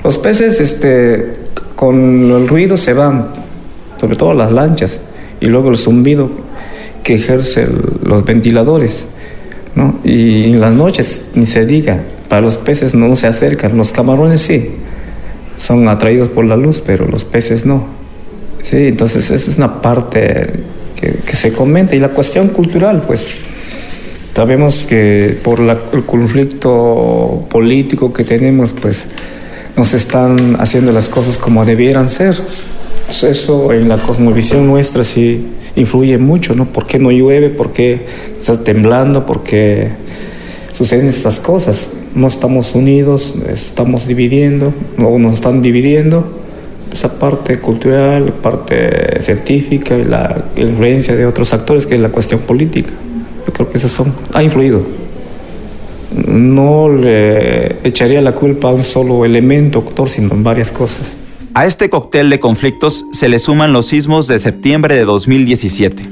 Los 0.03 0.17
peces 0.17 0.62
este, 0.62 1.35
con 1.77 2.31
el 2.31 2.49
ruido 2.49 2.79
se 2.79 2.95
van, 2.95 3.48
sobre 4.00 4.17
todo 4.17 4.35
las 4.35 4.52
lanchas, 4.52 5.00
y 5.40 5.47
luego 5.47 5.71
el 5.71 5.78
zumbido 5.78 6.31
que 7.02 7.14
ejercen 7.14 7.81
los 8.05 8.25
ventiladores. 8.25 9.05
¿no? 9.75 9.99
Y 10.05 10.52
en 10.52 10.61
las 10.61 10.75
noches, 10.75 11.25
ni 11.35 11.47
se 11.47 11.64
diga, 11.64 12.00
para 12.28 12.40
los 12.40 12.57
peces 12.57 12.95
no 12.95 13.14
se 13.17 13.26
acercan, 13.26 13.76
los 13.76 13.93
camarones 13.93 14.40
sí, 14.40 14.71
son 15.57 15.88
atraídos 15.88 16.28
por 16.28 16.45
la 16.45 16.57
luz, 16.57 16.83
pero 16.85 17.07
los 17.07 17.25
peces 17.25 17.64
no. 17.64 17.87
Sí, 18.64 18.88
entonces 18.88 19.31
esa 19.31 19.50
es 19.50 19.57
una 19.57 19.81
parte 19.81 20.50
que, 21.00 21.12
que 21.25 21.37
se 21.37 21.52
comenta. 21.52 21.95
Y 21.97 22.00
la 22.00 22.09
cuestión 22.09 22.49
cultural, 22.49 23.02
pues 23.07 23.26
sabemos 24.35 24.85
que 24.88 25.37
por 25.43 25.59
la, 25.59 25.76
el 25.93 26.05
conflicto 26.05 27.47
político 27.50 28.12
que 28.12 28.25
tenemos, 28.25 28.73
pues 28.73 29.07
nos 29.76 29.95
están 29.95 30.57
haciendo 30.61 30.93
las 30.93 31.09
cosas 31.09 31.38
como 31.38 31.64
debieran 31.64 32.09
ser. 32.11 32.37
Pues 33.09 33.23
eso 33.23 33.73
en 33.73 33.88
la 33.88 33.97
cosmovisión 33.97 34.67
nuestra 34.67 35.03
sí 35.03 35.43
influye 35.77 36.19
mucho, 36.19 36.55
¿no? 36.55 36.67
¿Por 36.67 36.85
qué 36.85 36.99
no 36.99 37.11
llueve? 37.11 37.49
¿Por 37.49 37.73
qué 37.73 38.00
está 38.38 38.62
temblando? 38.62 39.25
¿Por 39.25 39.43
qué 39.43 39.88
suceden 40.75 41.09
estas 41.09 41.41
cosas? 41.41 41.88
No 42.15 42.27
estamos 42.27 42.75
unidos, 42.75 43.35
estamos 43.50 44.07
dividiendo, 44.07 44.75
o 44.99 45.19
nos 45.19 45.33
están 45.33 45.62
dividiendo. 45.62 46.23
Esa 46.93 47.19
parte 47.19 47.59
cultural, 47.61 48.35
parte 48.43 49.23
científica 49.23 49.97
y 49.97 50.05
la 50.05 50.45
influencia 50.57 51.17
de 51.17 51.25
otros 51.25 51.55
actores, 51.55 51.87
que 51.87 51.95
es 51.95 52.03
la 52.03 52.11
cuestión 52.11 52.41
política. 52.41 52.93
Yo 53.47 53.53
creo 53.55 53.71
que 53.71 53.79
eso 53.79 53.88
son, 53.88 54.12
ha 54.35 54.43
influido. 54.43 54.83
No 56.27 56.91
le 56.91 57.77
echaría 57.88 58.21
la 58.21 58.33
culpa 58.35 58.69
a 58.69 58.73
un 58.73 58.85
solo 58.85 59.25
elemento, 59.25 59.79
actor, 59.79 60.11
sino 60.11 60.35
en 60.35 60.45
varias 60.45 60.71
cosas. 60.71 61.17
A 61.59 61.67
este 61.67 61.91
cóctel 61.91 62.31
de 62.31 62.38
conflictos 62.38 63.05
se 63.11 63.29
le 63.29 63.41
suman 63.41 63.73
los 63.73 63.87
sismos 63.87 64.29
de 64.29 64.38
septiembre 64.38 64.95
de 64.95 65.05
2017. 65.05 66.09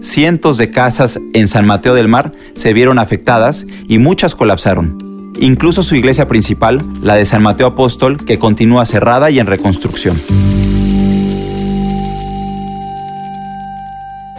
Cientos 0.00 0.56
de 0.56 0.70
casas 0.70 1.20
en 1.34 1.48
San 1.48 1.66
Mateo 1.66 1.92
del 1.92 2.08
Mar 2.08 2.32
se 2.54 2.72
vieron 2.72 2.98
afectadas 2.98 3.66
y 3.88 3.98
muchas 3.98 4.34
colapsaron. 4.34 5.34
Incluso 5.38 5.82
su 5.82 5.96
iglesia 5.96 6.28
principal, 6.28 6.80
la 7.02 7.16
de 7.16 7.26
San 7.26 7.42
Mateo 7.42 7.66
Apóstol, 7.66 8.24
que 8.24 8.38
continúa 8.38 8.86
cerrada 8.86 9.28
y 9.28 9.38
en 9.38 9.46
reconstrucción. 9.46 10.18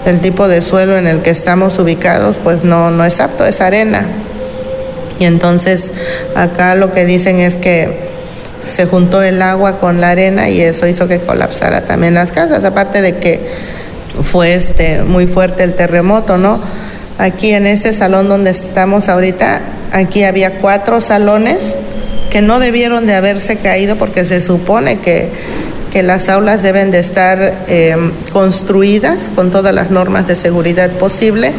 El 0.08 0.22
tipo 0.22 0.48
de 0.48 0.64
suelo 0.64 0.98
en 0.98 1.06
el 1.06 1.22
que 1.22 1.30
estamos 1.30 1.78
ubicados 1.78 2.36
pues 2.36 2.64
no, 2.64 2.90
no 2.90 3.06
es 3.06 3.20
apto, 3.20 3.46
es 3.46 3.62
arena. 3.62 4.08
Y 5.20 5.26
entonces 5.26 5.92
acá 6.34 6.74
lo 6.74 6.92
que 6.92 7.06
dicen 7.06 7.42
es 7.42 7.56
que 7.58 8.07
se 8.68 8.86
juntó 8.86 9.22
el 9.22 9.42
agua 9.42 9.80
con 9.80 10.02
la 10.02 10.12
arena 10.12 10.50
y 10.50 10.62
eso 10.62 10.88
hizo 10.88 11.08
que 11.08 11.20
colapsara 11.20 11.82
también 11.82 12.14
las 12.14 12.32
casas, 12.32 12.64
aparte 12.64 13.02
de 13.02 13.18
que 13.18 13.42
fue 14.32 14.54
este 14.54 15.04
muy 15.04 15.28
fuerte 15.28 15.64
el 15.64 15.74
terremoto, 15.74 16.38
¿no? 16.38 16.60
Aquí 17.18 17.52
en 17.52 17.66
ese 17.66 17.94
salón 17.94 18.30
donde 18.30 18.52
estamos 18.52 19.10
ahorita, 19.10 19.62
aquí 19.92 20.24
había 20.24 20.60
cuatro 20.60 21.02
salones 21.02 21.60
que 22.30 22.42
no 22.42 22.60
debieron 22.60 23.08
de 23.08 23.16
haberse 23.16 23.58
caído 23.58 23.96
porque 23.96 24.26
se 24.26 24.42
supone 24.42 25.00
que, 25.00 25.30
que 25.92 26.04
las 26.04 26.30
aulas 26.30 26.62
deben 26.62 26.92
de 26.92 27.00
estar 27.00 27.66
em, 27.68 28.12
construidas 28.32 29.30
con 29.36 29.50
todas 29.50 29.74
las 29.74 29.90
normas 29.90 30.28
de 30.28 30.36
seguridad 30.36 30.92
posible 30.92 31.54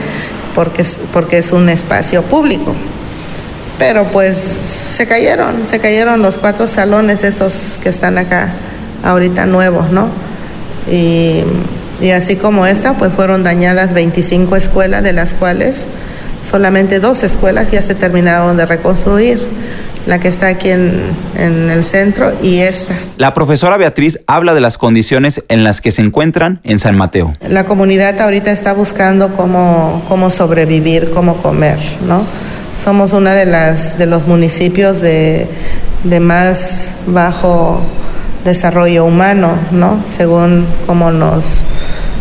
porque, 0.54 0.84
porque 1.12 1.38
es 1.38 1.52
un 1.52 1.68
espacio 1.68 2.22
público. 2.22 2.74
Pero 3.78 4.04
pues 4.04 4.38
se 4.90 5.06
cayeron, 5.06 5.66
se 5.68 5.78
cayeron 5.78 6.22
los 6.22 6.38
cuatro 6.38 6.66
salones 6.66 7.22
esos 7.24 7.52
que 7.82 7.88
están 7.88 8.18
acá 8.18 8.50
ahorita 9.04 9.46
nuevos, 9.46 9.90
¿no? 9.90 10.08
Y, 10.90 11.42
y 12.00 12.10
así 12.10 12.36
como 12.36 12.66
esta, 12.66 12.94
pues 12.94 13.12
fueron 13.12 13.44
dañadas 13.44 13.94
25 13.94 14.56
escuelas, 14.56 15.02
de 15.02 15.12
las 15.12 15.34
cuales 15.34 15.76
solamente 16.48 17.00
dos 17.00 17.22
escuelas 17.22 17.70
ya 17.70 17.82
se 17.82 17.94
terminaron 17.94 18.56
de 18.56 18.66
reconstruir 18.66 19.40
la 20.06 20.18
que 20.18 20.28
está 20.28 20.46
aquí 20.46 20.70
en, 20.70 21.02
en, 21.36 21.68
el 21.68 21.84
centro 21.84 22.32
y 22.42 22.60
esta. 22.60 22.94
La 23.18 23.34
profesora 23.34 23.76
Beatriz 23.76 24.18
habla 24.26 24.54
de 24.54 24.60
las 24.60 24.78
condiciones 24.78 25.44
en 25.48 25.64
las 25.64 25.82
que 25.82 25.92
se 25.92 26.00
encuentran 26.00 26.60
en 26.64 26.78
San 26.78 26.96
Mateo. 26.96 27.34
La 27.46 27.64
comunidad 27.64 28.18
ahorita 28.18 28.50
está 28.50 28.72
buscando 28.72 29.34
cómo, 29.34 30.02
cómo 30.08 30.30
sobrevivir, 30.30 31.10
cómo 31.10 31.42
comer, 31.42 31.78
¿no? 32.06 32.24
Somos 32.82 33.12
una 33.12 33.34
de 33.34 33.44
las 33.44 33.98
de 33.98 34.06
los 34.06 34.26
municipios 34.26 35.00
de, 35.00 35.48
de 36.04 36.20
más 36.20 36.88
bajo 37.06 37.80
desarrollo 38.44 39.04
humano, 39.04 39.58
¿no? 39.70 40.02
Según 40.16 40.66
cómo 40.86 41.10
nos 41.10 41.44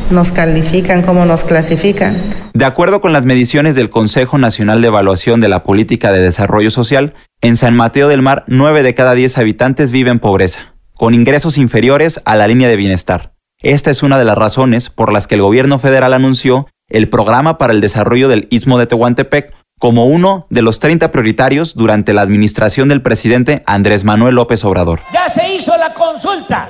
nos 0.10 0.32
califican, 0.32 1.02
cómo 1.02 1.26
nos 1.26 1.44
clasifican. 1.44 2.22
De 2.54 2.66
acuerdo 2.66 3.02
con 3.02 3.14
las 3.14 3.26
mediciones 3.26 3.76
del 3.76 3.90
Consejo 3.90 4.38
Nacional 4.38 4.82
de 4.82 4.88
Evaluación 4.88 5.42
de 5.42 5.50
la 5.50 5.64
Política 5.64 6.12
de 6.12 6.22
Desarrollo 6.22 6.72
Social, 6.72 7.14
en 7.42 7.58
San 7.58 7.76
Mateo 7.76 8.08
del 8.08 8.22
Mar 8.22 8.46
9 8.48 8.84
de 8.84 8.94
cada 8.94 9.14
10 9.14 9.38
habitantes 9.38 9.92
viven 9.92 10.14
en 10.14 10.20
pobreza, 10.20 10.76
con 10.96 11.14
ingresos 11.14 11.58
inferiores 11.58 12.22
a 12.26 12.36
la 12.36 12.48
línea 12.48 12.70
de 12.70 12.78
bienestar. 12.78 13.34
Esta 13.62 13.92
es 13.92 14.02
una 14.02 14.18
de 14.18 14.26
las 14.26 14.38
razones 14.38 14.90
por 14.90 15.12
las 15.12 15.28
que 15.28 15.36
el 15.36 15.42
gobierno 15.42 15.78
federal 15.80 16.14
anunció 16.14 16.68
el 16.90 17.10
Programa 17.10 17.58
para 17.58 17.74
el 17.74 17.82
Desarrollo 17.82 18.30
del 18.30 18.48
Istmo 18.50 18.78
de 18.78 18.88
Tehuantepec 18.88 19.54
como 19.80 20.06
uno 20.06 20.46
de 20.50 20.62
los 20.62 20.80
30 20.80 21.12
prioritarios 21.12 21.76
durante 21.76 22.14
la 22.14 22.22
administración 22.22 22.90
del 22.90 23.02
presidente 23.02 23.64
Andrés 23.66 24.04
Manuel 24.04 24.36
López 24.36 24.64
Obrador. 24.66 25.02
Ya 25.14 25.30
se 25.30 25.54
hizo 25.54 25.76
la 25.78 25.94
consulta 25.94 26.70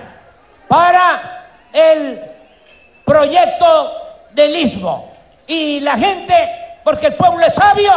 para 0.68 1.48
el 1.72 2.20
proyecto 3.06 3.92
del 4.34 4.56
istmo. 4.56 5.12
Y 5.48 5.80
la 5.80 5.98
gente, 5.98 6.34
porque 6.84 7.08
el 7.08 7.14
pueblo 7.14 7.46
es 7.46 7.54
sabio, 7.54 7.94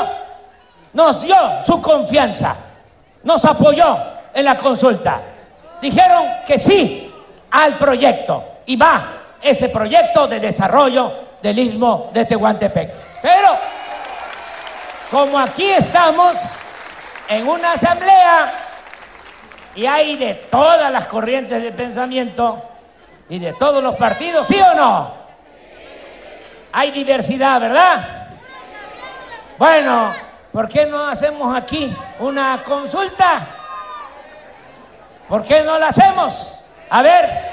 nos 0.93 1.23
dio 1.23 1.37
su 1.67 1.81
confianza, 1.81 2.55
nos 3.25 3.45
apoyó 3.45 3.97
en 4.33 4.45
la 4.45 4.57
consulta. 4.57 5.21
Dijeron 5.83 6.25
que 6.47 6.59
sí 6.59 7.13
al 7.51 7.77
proyecto 7.77 8.45
y 8.67 8.77
va 8.77 9.03
ese 9.43 9.69
proyecto 9.71 10.29
de 10.29 10.39
desarrollo 10.39 11.13
del 11.43 11.59
istmo 11.59 12.11
de 12.13 12.25
Tehuantepec. 12.25 12.93
Pero, 13.23 13.49
como 15.11 15.39
aquí 15.39 15.69
estamos 15.71 16.37
en 17.29 17.49
una 17.49 17.73
asamblea 17.73 18.53
y 19.75 19.87
hay 19.87 20.17
de 20.17 20.35
todas 20.35 20.93
las 20.93 21.07
corrientes 21.07 21.63
de 21.63 21.73
pensamiento, 21.73 22.71
y 23.31 23.39
de 23.39 23.53
todos 23.55 23.83
los 23.83 23.95
partidos, 23.95 24.47
¿sí 24.49 24.61
o 24.61 24.75
no? 24.75 25.15
Hay 26.73 26.91
diversidad, 26.91 27.61
¿verdad? 27.61 28.27
Bueno, 29.57 30.13
¿por 30.53 30.69
qué 30.69 30.87
no 30.87 31.07
hacemos 31.07 31.57
aquí 31.57 31.97
una 32.19 32.61
consulta? 32.65 33.47
¿Por 35.29 35.45
qué 35.45 35.63
no 35.63 35.79
la 35.79 35.89
hacemos? 35.89 36.59
A 36.91 37.03
ver, 37.03 37.53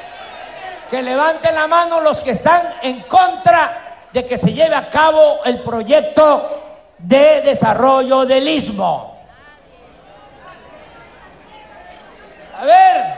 que 0.90 1.04
levanten 1.04 1.54
la 1.54 1.68
mano 1.68 2.02
los 2.02 2.22
que 2.22 2.32
están 2.32 2.74
en 2.82 3.02
contra 3.02 4.06
de 4.12 4.26
que 4.26 4.36
se 4.36 4.52
lleve 4.54 4.74
a 4.74 4.90
cabo 4.90 5.42
el 5.46 5.62
proyecto 5.62 6.67
de 6.98 7.42
desarrollo 7.42 8.26
del 8.26 8.48
istmo. 8.48 9.18
A 12.60 12.66
ver, 12.66 13.18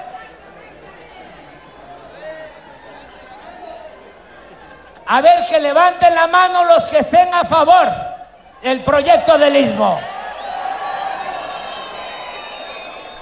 A 5.11 5.21
ver 5.21 5.43
que 5.47 5.59
levanten 5.59 6.13
la 6.13 6.27
mano 6.27 6.65
los 6.65 6.85
que 6.85 6.99
estén 6.99 7.33
a 7.33 7.43
favor 7.43 7.87
del 8.61 8.81
proyecto 8.81 9.39
del 9.39 9.55
Istmo. 9.55 9.99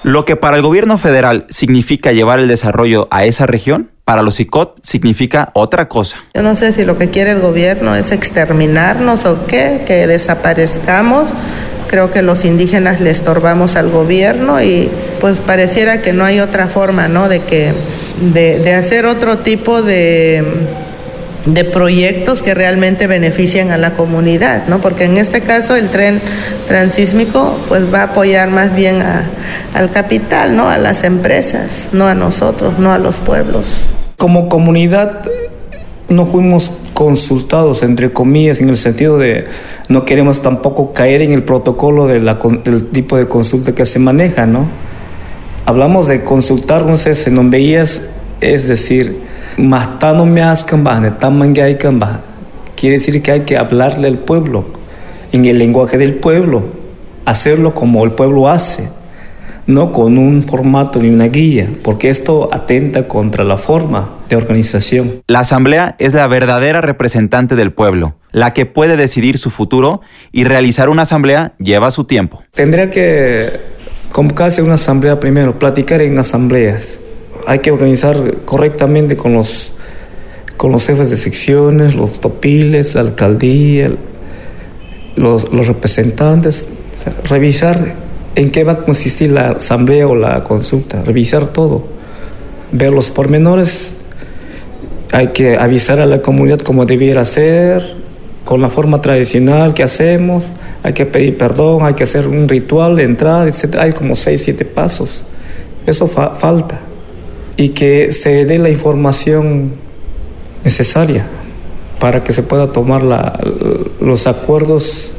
Lo 0.02 0.24
que 0.24 0.36
para 0.36 0.56
el 0.56 0.62
gobierno 0.62 0.96
federal 0.98 1.46
significa 1.48 2.12
llevar 2.12 2.38
el 2.38 2.48
desarrollo 2.48 3.08
a 3.10 3.24
esa 3.24 3.46
región, 3.46 3.90
para 4.04 4.22
los 4.22 4.40
ICOT 4.40 4.78
significa 4.82 5.50
otra 5.52 5.88
cosa. 5.88 6.16
Yo 6.34 6.42
no 6.42 6.56
sé 6.56 6.72
si 6.72 6.84
lo 6.84 6.96
que 6.96 7.10
quiere 7.10 7.32
el 7.32 7.40
gobierno 7.40 7.94
es 7.94 8.10
exterminarnos 8.10 9.26
o 9.26 9.46
qué, 9.46 9.82
que 9.86 10.06
desaparezcamos. 10.06 11.28
Creo 11.88 12.10
que 12.10 12.22
los 12.22 12.44
indígenas 12.44 13.00
le 13.00 13.10
estorbamos 13.10 13.76
al 13.76 13.90
gobierno 13.90 14.62
y 14.62 14.88
pues 15.20 15.40
pareciera 15.40 16.00
que 16.00 16.12
no 16.12 16.24
hay 16.24 16.40
otra 16.40 16.68
forma, 16.68 17.08
¿no? 17.08 17.28
De 17.28 17.40
que 17.40 17.72
de, 18.32 18.60
de 18.60 18.74
hacer 18.74 19.04
otro 19.04 19.38
tipo 19.38 19.82
de 19.82 20.42
de 21.46 21.64
proyectos 21.64 22.42
que 22.42 22.54
realmente 22.54 23.06
benefician 23.06 23.70
a 23.70 23.78
la 23.78 23.94
comunidad, 23.94 24.66
¿no? 24.68 24.80
Porque 24.80 25.04
en 25.04 25.16
este 25.16 25.40
caso 25.40 25.76
el 25.76 25.90
tren 25.90 26.20
transísmico 26.66 27.58
pues 27.68 27.92
va 27.92 28.00
a 28.00 28.04
apoyar 28.04 28.50
más 28.50 28.74
bien 28.74 29.02
a, 29.02 29.24
al 29.74 29.90
capital, 29.90 30.56
¿no? 30.56 30.68
A 30.68 30.78
las 30.78 31.04
empresas, 31.04 31.88
no 31.92 32.06
a 32.06 32.14
nosotros, 32.14 32.78
no 32.78 32.92
a 32.92 32.98
los 32.98 33.16
pueblos. 33.16 33.84
Como 34.16 34.48
comunidad 34.48 35.22
no 36.08 36.26
fuimos 36.26 36.72
consultados, 36.94 37.82
entre 37.82 38.12
comillas, 38.12 38.60
en 38.60 38.70
el 38.70 38.76
sentido 38.76 39.18
de 39.18 39.46
no 39.88 40.04
queremos 40.04 40.42
tampoco 40.42 40.92
caer 40.92 41.22
en 41.22 41.32
el 41.32 41.44
protocolo 41.44 42.06
del 42.06 42.28
tipo 42.92 43.16
de 43.16 43.26
consulta 43.26 43.74
que 43.74 43.86
se 43.86 43.98
maneja, 43.98 44.46
¿no? 44.46 44.66
Hablamos 45.64 46.08
de 46.08 46.24
consultar, 46.24 46.86
no 46.86 46.96
sé, 46.96 47.14
si 47.14 47.30
no 47.30 47.48
veías, 47.48 48.00
es 48.40 48.66
decir, 48.66 49.27
Quiere 52.76 52.96
decir 52.98 53.22
que 53.22 53.32
hay 53.32 53.40
que 53.40 53.58
hablarle 53.58 54.06
al 54.06 54.18
pueblo, 54.18 54.66
en 55.32 55.44
el 55.46 55.58
lenguaje 55.58 55.98
del 55.98 56.14
pueblo, 56.14 56.62
hacerlo 57.24 57.74
como 57.74 58.04
el 58.04 58.12
pueblo 58.12 58.48
hace, 58.48 58.88
no 59.66 59.92
con 59.92 60.16
un 60.16 60.44
formato 60.44 61.00
ni 61.00 61.08
una 61.08 61.26
guía, 61.26 61.68
porque 61.82 62.08
esto 62.08 62.48
atenta 62.52 63.08
contra 63.08 63.42
la 63.42 63.58
forma 63.58 64.10
de 64.28 64.36
organización. 64.36 65.22
La 65.26 65.40
asamblea 65.40 65.96
es 65.98 66.14
la 66.14 66.28
verdadera 66.28 66.80
representante 66.80 67.56
del 67.56 67.72
pueblo, 67.72 68.14
la 68.30 68.54
que 68.54 68.64
puede 68.64 68.96
decidir 68.96 69.38
su 69.38 69.50
futuro 69.50 70.02
y 70.30 70.44
realizar 70.44 70.88
una 70.88 71.02
asamblea 71.02 71.54
lleva 71.58 71.90
su 71.90 72.04
tiempo. 72.04 72.44
Tendría 72.54 72.90
que 72.90 73.50
convocarse 74.12 74.62
una 74.62 74.74
asamblea 74.74 75.18
primero, 75.18 75.58
platicar 75.58 76.00
en 76.00 76.16
asambleas 76.16 77.00
hay 77.46 77.60
que 77.60 77.70
organizar 77.70 78.16
correctamente 78.44 79.16
con 79.16 79.34
los, 79.34 79.72
con 80.56 80.72
los 80.72 80.86
jefes 80.86 81.10
de 81.10 81.16
secciones, 81.16 81.94
los 81.94 82.20
topiles, 82.20 82.94
la 82.94 83.02
alcaldía, 83.02 83.92
los, 85.16 85.48
representantes, 85.66 86.66
revisar 87.24 87.94
en 88.34 88.50
qué 88.50 88.64
va 88.64 88.72
a 88.72 88.78
consistir 88.84 89.32
la 89.32 89.52
asamblea 89.52 90.06
o 90.06 90.14
la 90.14 90.44
consulta, 90.44 91.02
revisar 91.02 91.46
todo, 91.48 91.86
ver 92.72 92.92
los 92.92 93.10
pormenores, 93.10 93.94
hay 95.12 95.28
que 95.28 95.56
avisar 95.56 96.00
a 96.00 96.06
la 96.06 96.20
comunidad 96.20 96.60
cómo 96.60 96.84
debiera 96.84 97.24
ser, 97.24 97.96
con 98.44 98.62
la 98.62 98.70
forma 98.70 98.98
tradicional 98.98 99.74
que 99.74 99.82
hacemos, 99.82 100.50
hay 100.82 100.92
que 100.92 101.06
pedir 101.06 101.36
perdón, 101.36 101.84
hay 101.84 101.94
que 101.94 102.04
hacer 102.04 102.26
un 102.26 102.48
ritual 102.48 102.96
de 102.96 103.02
entrada, 103.04 103.46
etc. 103.46 103.76
Hay 103.78 103.92
como 103.92 104.16
seis, 104.16 104.42
siete 104.42 104.64
pasos. 104.64 105.22
Eso 105.86 106.08
falta 106.08 106.80
y 107.58 107.70
que 107.70 108.12
se 108.12 108.46
dé 108.46 108.58
la 108.58 108.70
información 108.70 109.72
necesaria 110.64 111.26
para 111.98 112.22
que 112.22 112.32
se 112.32 112.44
pueda 112.44 112.70
tomar 112.70 113.02
la, 113.02 113.38
los 114.00 114.28
acuerdos 114.28 115.10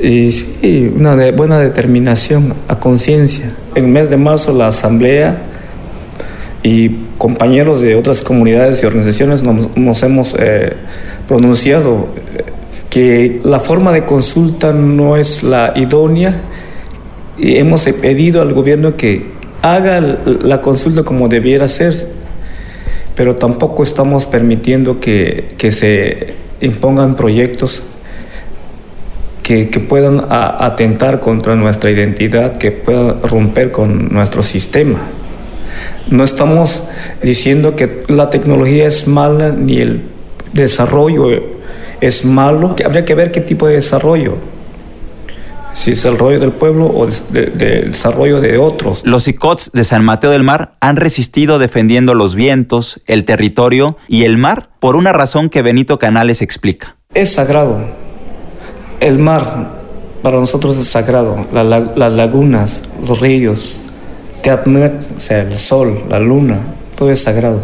y, 0.00 0.88
una 0.88 1.30
buena 1.30 1.60
determinación 1.60 2.54
a 2.66 2.80
conciencia. 2.80 3.54
En 3.76 3.84
el 3.84 3.90
mes 3.92 4.10
de 4.10 4.16
marzo 4.16 4.52
la 4.52 4.66
Asamblea 4.66 5.40
y 6.64 6.90
compañeros 7.16 7.80
de 7.80 7.94
otras 7.94 8.22
comunidades 8.22 8.82
y 8.82 8.86
organizaciones 8.86 9.44
nos, 9.44 10.02
hemos 10.02 10.34
eh, 10.36 10.72
pronunciado 11.28 12.08
eh, 12.36 12.42
que 12.90 13.40
la 13.44 13.60
forma 13.60 13.92
de 13.92 14.04
consulta 14.04 14.72
no 14.72 15.16
es 15.16 15.44
la 15.44 15.74
idónea 15.76 16.34
y 17.38 17.56
hemos 17.56 17.84
pedido 17.84 18.42
al 18.42 18.52
gobierno 18.52 18.96
que 18.96 19.41
haga 19.62 20.00
la 20.00 20.60
consulta 20.60 21.04
como 21.04 21.28
debiera 21.28 21.68
ser, 21.68 21.94
pero 23.14 23.36
tampoco 23.36 23.84
estamos 23.84 24.26
permitiendo 24.26 25.00
que, 25.00 25.54
se 25.70 26.34
impongan 26.60 27.14
proyectos 27.14 27.82
que, 29.42 29.66
puedan 29.88 30.26
atentar 30.28 31.20
contra 31.20 31.54
nuestra 31.54 31.90
identidad, 31.90 32.58
que 32.58 32.72
puedan 32.72 33.22
romper 33.22 33.70
con 33.70 34.12
nuestro 34.12 34.42
sistema. 34.42 34.98
No 36.10 36.24
estamos 36.24 36.82
diciendo 37.22 37.76
que 37.76 38.04
la 38.08 38.28
tecnología 38.30 38.86
es 38.86 39.06
mala 39.06 39.50
ni 39.50 39.78
el 39.78 40.02
desarrollo 40.52 41.28
es 42.00 42.24
malo. 42.24 42.74
Habría 42.84 43.04
que 43.04 43.14
ver 43.14 43.30
qué 43.30 43.40
tipo 43.40 43.68
de 43.68 43.74
desarrollo 43.74 44.36
si 45.74 45.92
es 45.92 46.04
el 46.04 46.18
rollo 46.18 46.38
del 46.38 46.52
pueblo 46.52 46.86
o 46.86 47.06
del 47.06 47.90
desarrollo 47.90 48.40
de 48.40 48.58
otros. 48.58 49.02
Los 49.04 49.28
ICOTS 49.28 49.72
de 49.72 49.84
San 49.84 50.04
Mateo 50.04 50.30
del 50.30 50.42
Mar 50.42 50.74
han 50.80 50.96
resistido 50.96 51.58
defendiendo 51.58 52.14
los 52.14 52.34
vientos, 52.34 53.00
el 53.06 53.24
territorio 53.24 53.96
y 54.08 54.24
el 54.24 54.38
mar 54.38 54.70
por 54.80 54.96
una 54.96 55.12
razón 55.12 55.48
que 55.48 55.62
Benito 55.62 55.98
Canales 55.98 56.42
explica. 56.42 56.96
Es 57.14 57.34
sagrado. 57.34 57.80
El 59.00 59.18
mar 59.18 59.82
para 60.22 60.38
nosotros 60.38 60.78
es 60.78 60.88
sagrado. 60.88 61.46
las 61.52 62.12
lagunas, 62.12 62.82
los 63.06 63.20
ríos, 63.20 63.82
Teatnet, 64.42 64.92
o 65.16 65.20
sea, 65.20 65.42
el 65.42 65.58
sol, 65.58 66.04
la 66.08 66.18
luna, 66.18 66.58
todo 66.96 67.10
es 67.10 67.22
sagrado. 67.22 67.60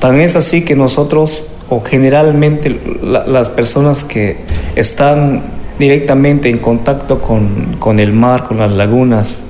Tan 0.00 0.20
es 0.20 0.36
así 0.36 0.64
que 0.64 0.76
nosotros, 0.76 1.44
o 1.68 1.80
generalmente 1.80 2.78
las 3.02 3.48
personas 3.48 4.04
que 4.04 4.38
están 4.76 5.42
directamente 5.78 6.48
en 6.48 6.58
contacto 6.58 7.20
con, 7.20 7.76
con, 7.78 8.00
el 8.00 8.12
mar, 8.12 8.44
con 8.44 8.58
las 8.58 8.72
lagunas, 8.72 9.40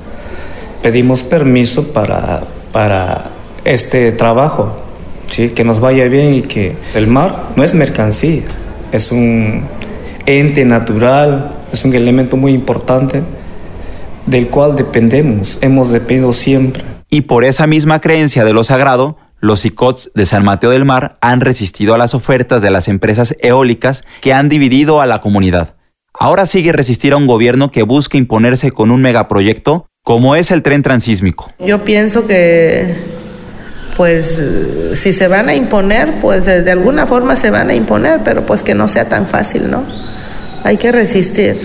pedimos 0.83 1.23
permiso 1.23 1.93
para, 1.93 2.43
para 2.73 3.31
este 3.65 4.13
trabajo, 4.13 4.77
¿sí? 5.29 5.51
que 5.51 5.65
nos 5.65 5.81
vaya 5.81 6.07
bien 6.09 6.35
y 6.35 6.43
que 6.43 6.77
el 6.95 7.07
mar 7.07 7.51
no 7.57 7.65
es 7.65 7.75
mercancía, 7.75 8.43
es 8.93 9.13
un 9.13 9.65
ente 10.27 10.65
natural, 10.65 11.57
es 11.73 11.85
un 11.85 11.95
elemento 11.95 12.37
muy 12.37 12.53
importante 12.53 13.23
del 14.27 14.49
cual 14.49 14.77
dependemos, 14.77 15.59
hemos 15.61 15.91
dependido 15.91 16.33
siempre. 16.33 16.83
Y 17.11 17.23
por 17.23 17.45
esa 17.45 17.67
misma 17.67 18.01
creencia 18.01 18.45
de 18.45 18.53
lo 18.53 18.65
sagrado, 18.65 19.17
los 19.41 19.65
ICOTS 19.65 20.13
de 20.15 20.27
San 20.27 20.45
Mateo 20.45 20.71
del 20.71 20.85
Mar 20.85 21.19
han 21.21 21.41
resistido 21.41 21.95
a 21.95 21.99
las 21.99 22.15
ofertas 22.15 22.63
de 22.63 22.71
las 22.71 22.89
empresas 22.89 23.37
eólicas 23.41 24.03
que 24.23 24.33
han 24.33 24.49
dividido 24.49 25.01
a 25.01 25.07
la 25.07 25.21
comunidad. 25.21 25.75
Ahora 26.19 26.47
sigue 26.47 26.73
resistir 26.73 27.13
a 27.13 27.17
un 27.17 27.27
gobierno 27.27 27.71
que 27.71 27.83
busca 27.83 28.17
imponerse 28.17 28.71
con 28.71 28.91
un 28.91 29.03
megaproyecto 29.03 29.87
como 30.03 30.37
es 30.37 30.51
el 30.51 30.63
tren 30.63 30.83
transísmico. 30.83 31.51
Yo 31.59 31.83
pienso 31.83 32.27
que, 32.27 32.95
pues, 33.97 34.39
si 34.93 35.13
se 35.13 35.29
van 35.29 35.49
a 35.49 35.55
imponer, 35.55 36.21
pues 36.21 36.45
de 36.45 36.71
alguna 36.71 37.07
forma 37.07 37.37
se 37.37 37.51
van 37.51 37.71
a 37.71 37.75
imponer, 37.75 38.21
pero 38.23 38.45
pues 38.45 38.63
que 38.63 38.75
no 38.75 38.87
sea 38.87 39.09
tan 39.09 39.27
fácil, 39.27 39.71
¿no? 39.71 39.83
Hay 40.63 40.77
que 40.77 40.93
resistir 40.93 41.57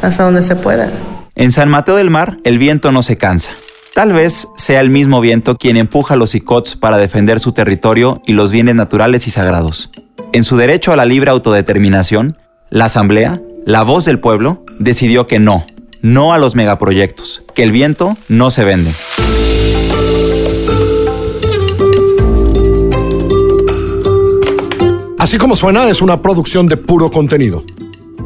hasta 0.00 0.24
donde 0.24 0.42
se 0.42 0.56
pueda. 0.56 0.90
En 1.34 1.52
San 1.52 1.68
Mateo 1.68 1.96
del 1.96 2.10
Mar, 2.10 2.38
el 2.44 2.58
viento 2.58 2.90
no 2.90 3.02
se 3.02 3.16
cansa. 3.16 3.52
Tal 3.94 4.12
vez 4.12 4.48
sea 4.56 4.80
el 4.80 4.88
mismo 4.88 5.20
viento 5.20 5.56
quien 5.56 5.76
empuja 5.76 6.14
a 6.14 6.16
los 6.16 6.34
ICOTS 6.34 6.76
para 6.76 6.96
defender 6.96 7.38
su 7.38 7.52
territorio 7.52 8.22
y 8.26 8.32
los 8.32 8.50
bienes 8.50 8.74
naturales 8.74 9.26
y 9.26 9.30
sagrados. 9.30 9.90
En 10.32 10.44
su 10.44 10.56
derecho 10.56 10.92
a 10.92 10.96
la 10.96 11.04
libre 11.04 11.30
autodeterminación, 11.30 12.38
la 12.70 12.86
Asamblea 12.86 13.42
la 13.64 13.82
voz 13.82 14.04
del 14.04 14.18
pueblo 14.18 14.64
decidió 14.78 15.26
que 15.26 15.38
no, 15.38 15.64
no 16.00 16.32
a 16.32 16.38
los 16.38 16.54
megaproyectos, 16.54 17.42
que 17.54 17.62
el 17.62 17.72
viento 17.72 18.16
no 18.28 18.50
se 18.50 18.64
vende. 18.64 18.92
Así 25.18 25.38
como 25.38 25.54
suena, 25.54 25.88
es 25.88 26.02
una 26.02 26.20
producción 26.20 26.66
de 26.66 26.76
puro 26.76 27.10
contenido. 27.10 27.62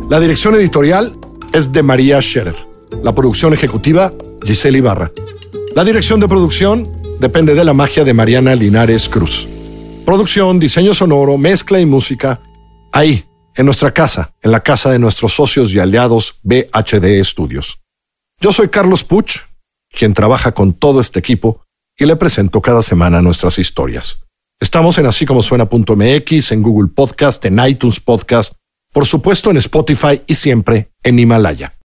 La 0.08 0.18
dirección 0.18 0.54
editorial 0.54 1.12
es 1.52 1.72
de 1.72 1.82
María 1.82 2.20
Scherer. 2.22 2.56
La 3.02 3.14
producción 3.14 3.52
ejecutiva, 3.52 4.12
Giselle 4.42 4.78
Ibarra. 4.78 5.12
La 5.74 5.84
dirección 5.84 6.20
de 6.20 6.28
producción 6.28 6.88
depende 7.20 7.54
de 7.54 7.64
la 7.64 7.74
magia 7.74 8.04
de 8.04 8.14
Mariana 8.14 8.54
Linares 8.54 9.10
Cruz. 9.10 9.46
Producción, 10.06 10.58
diseño 10.58 10.94
sonoro, 10.94 11.36
mezcla 11.36 11.78
y 11.80 11.84
música. 11.84 12.40
Ahí, 12.92 13.26
en 13.56 13.64
nuestra 13.66 13.92
casa, 13.92 14.34
en 14.42 14.52
la 14.52 14.60
casa 14.60 14.90
de 14.90 14.98
nuestros 14.98 15.32
socios 15.32 15.72
y 15.72 15.78
aliados 15.78 16.38
BHD 16.42 17.22
Studios. 17.24 17.80
Yo 18.40 18.52
soy 18.52 18.68
Carlos 18.68 19.02
Puch, 19.02 19.40
quien 19.90 20.14
trabaja 20.14 20.52
con 20.52 20.74
todo 20.74 21.00
este 21.00 21.18
equipo 21.18 21.64
y 21.98 22.04
le 22.04 22.16
presento 22.16 22.60
cada 22.60 22.82
semana 22.82 23.22
nuestras 23.22 23.58
historias. 23.58 24.22
Estamos 24.60 24.98
en 24.98 25.06
así 25.06 25.24
como 25.24 25.42
suena.mx, 25.42 26.52
en 26.52 26.62
Google 26.62 26.88
Podcast, 26.94 27.44
en 27.46 27.58
iTunes 27.66 28.00
Podcast, 28.00 28.54
por 28.92 29.06
supuesto 29.06 29.50
en 29.50 29.56
Spotify 29.56 30.22
y 30.26 30.34
siempre 30.34 30.90
en 31.02 31.18
Himalaya. 31.18 31.74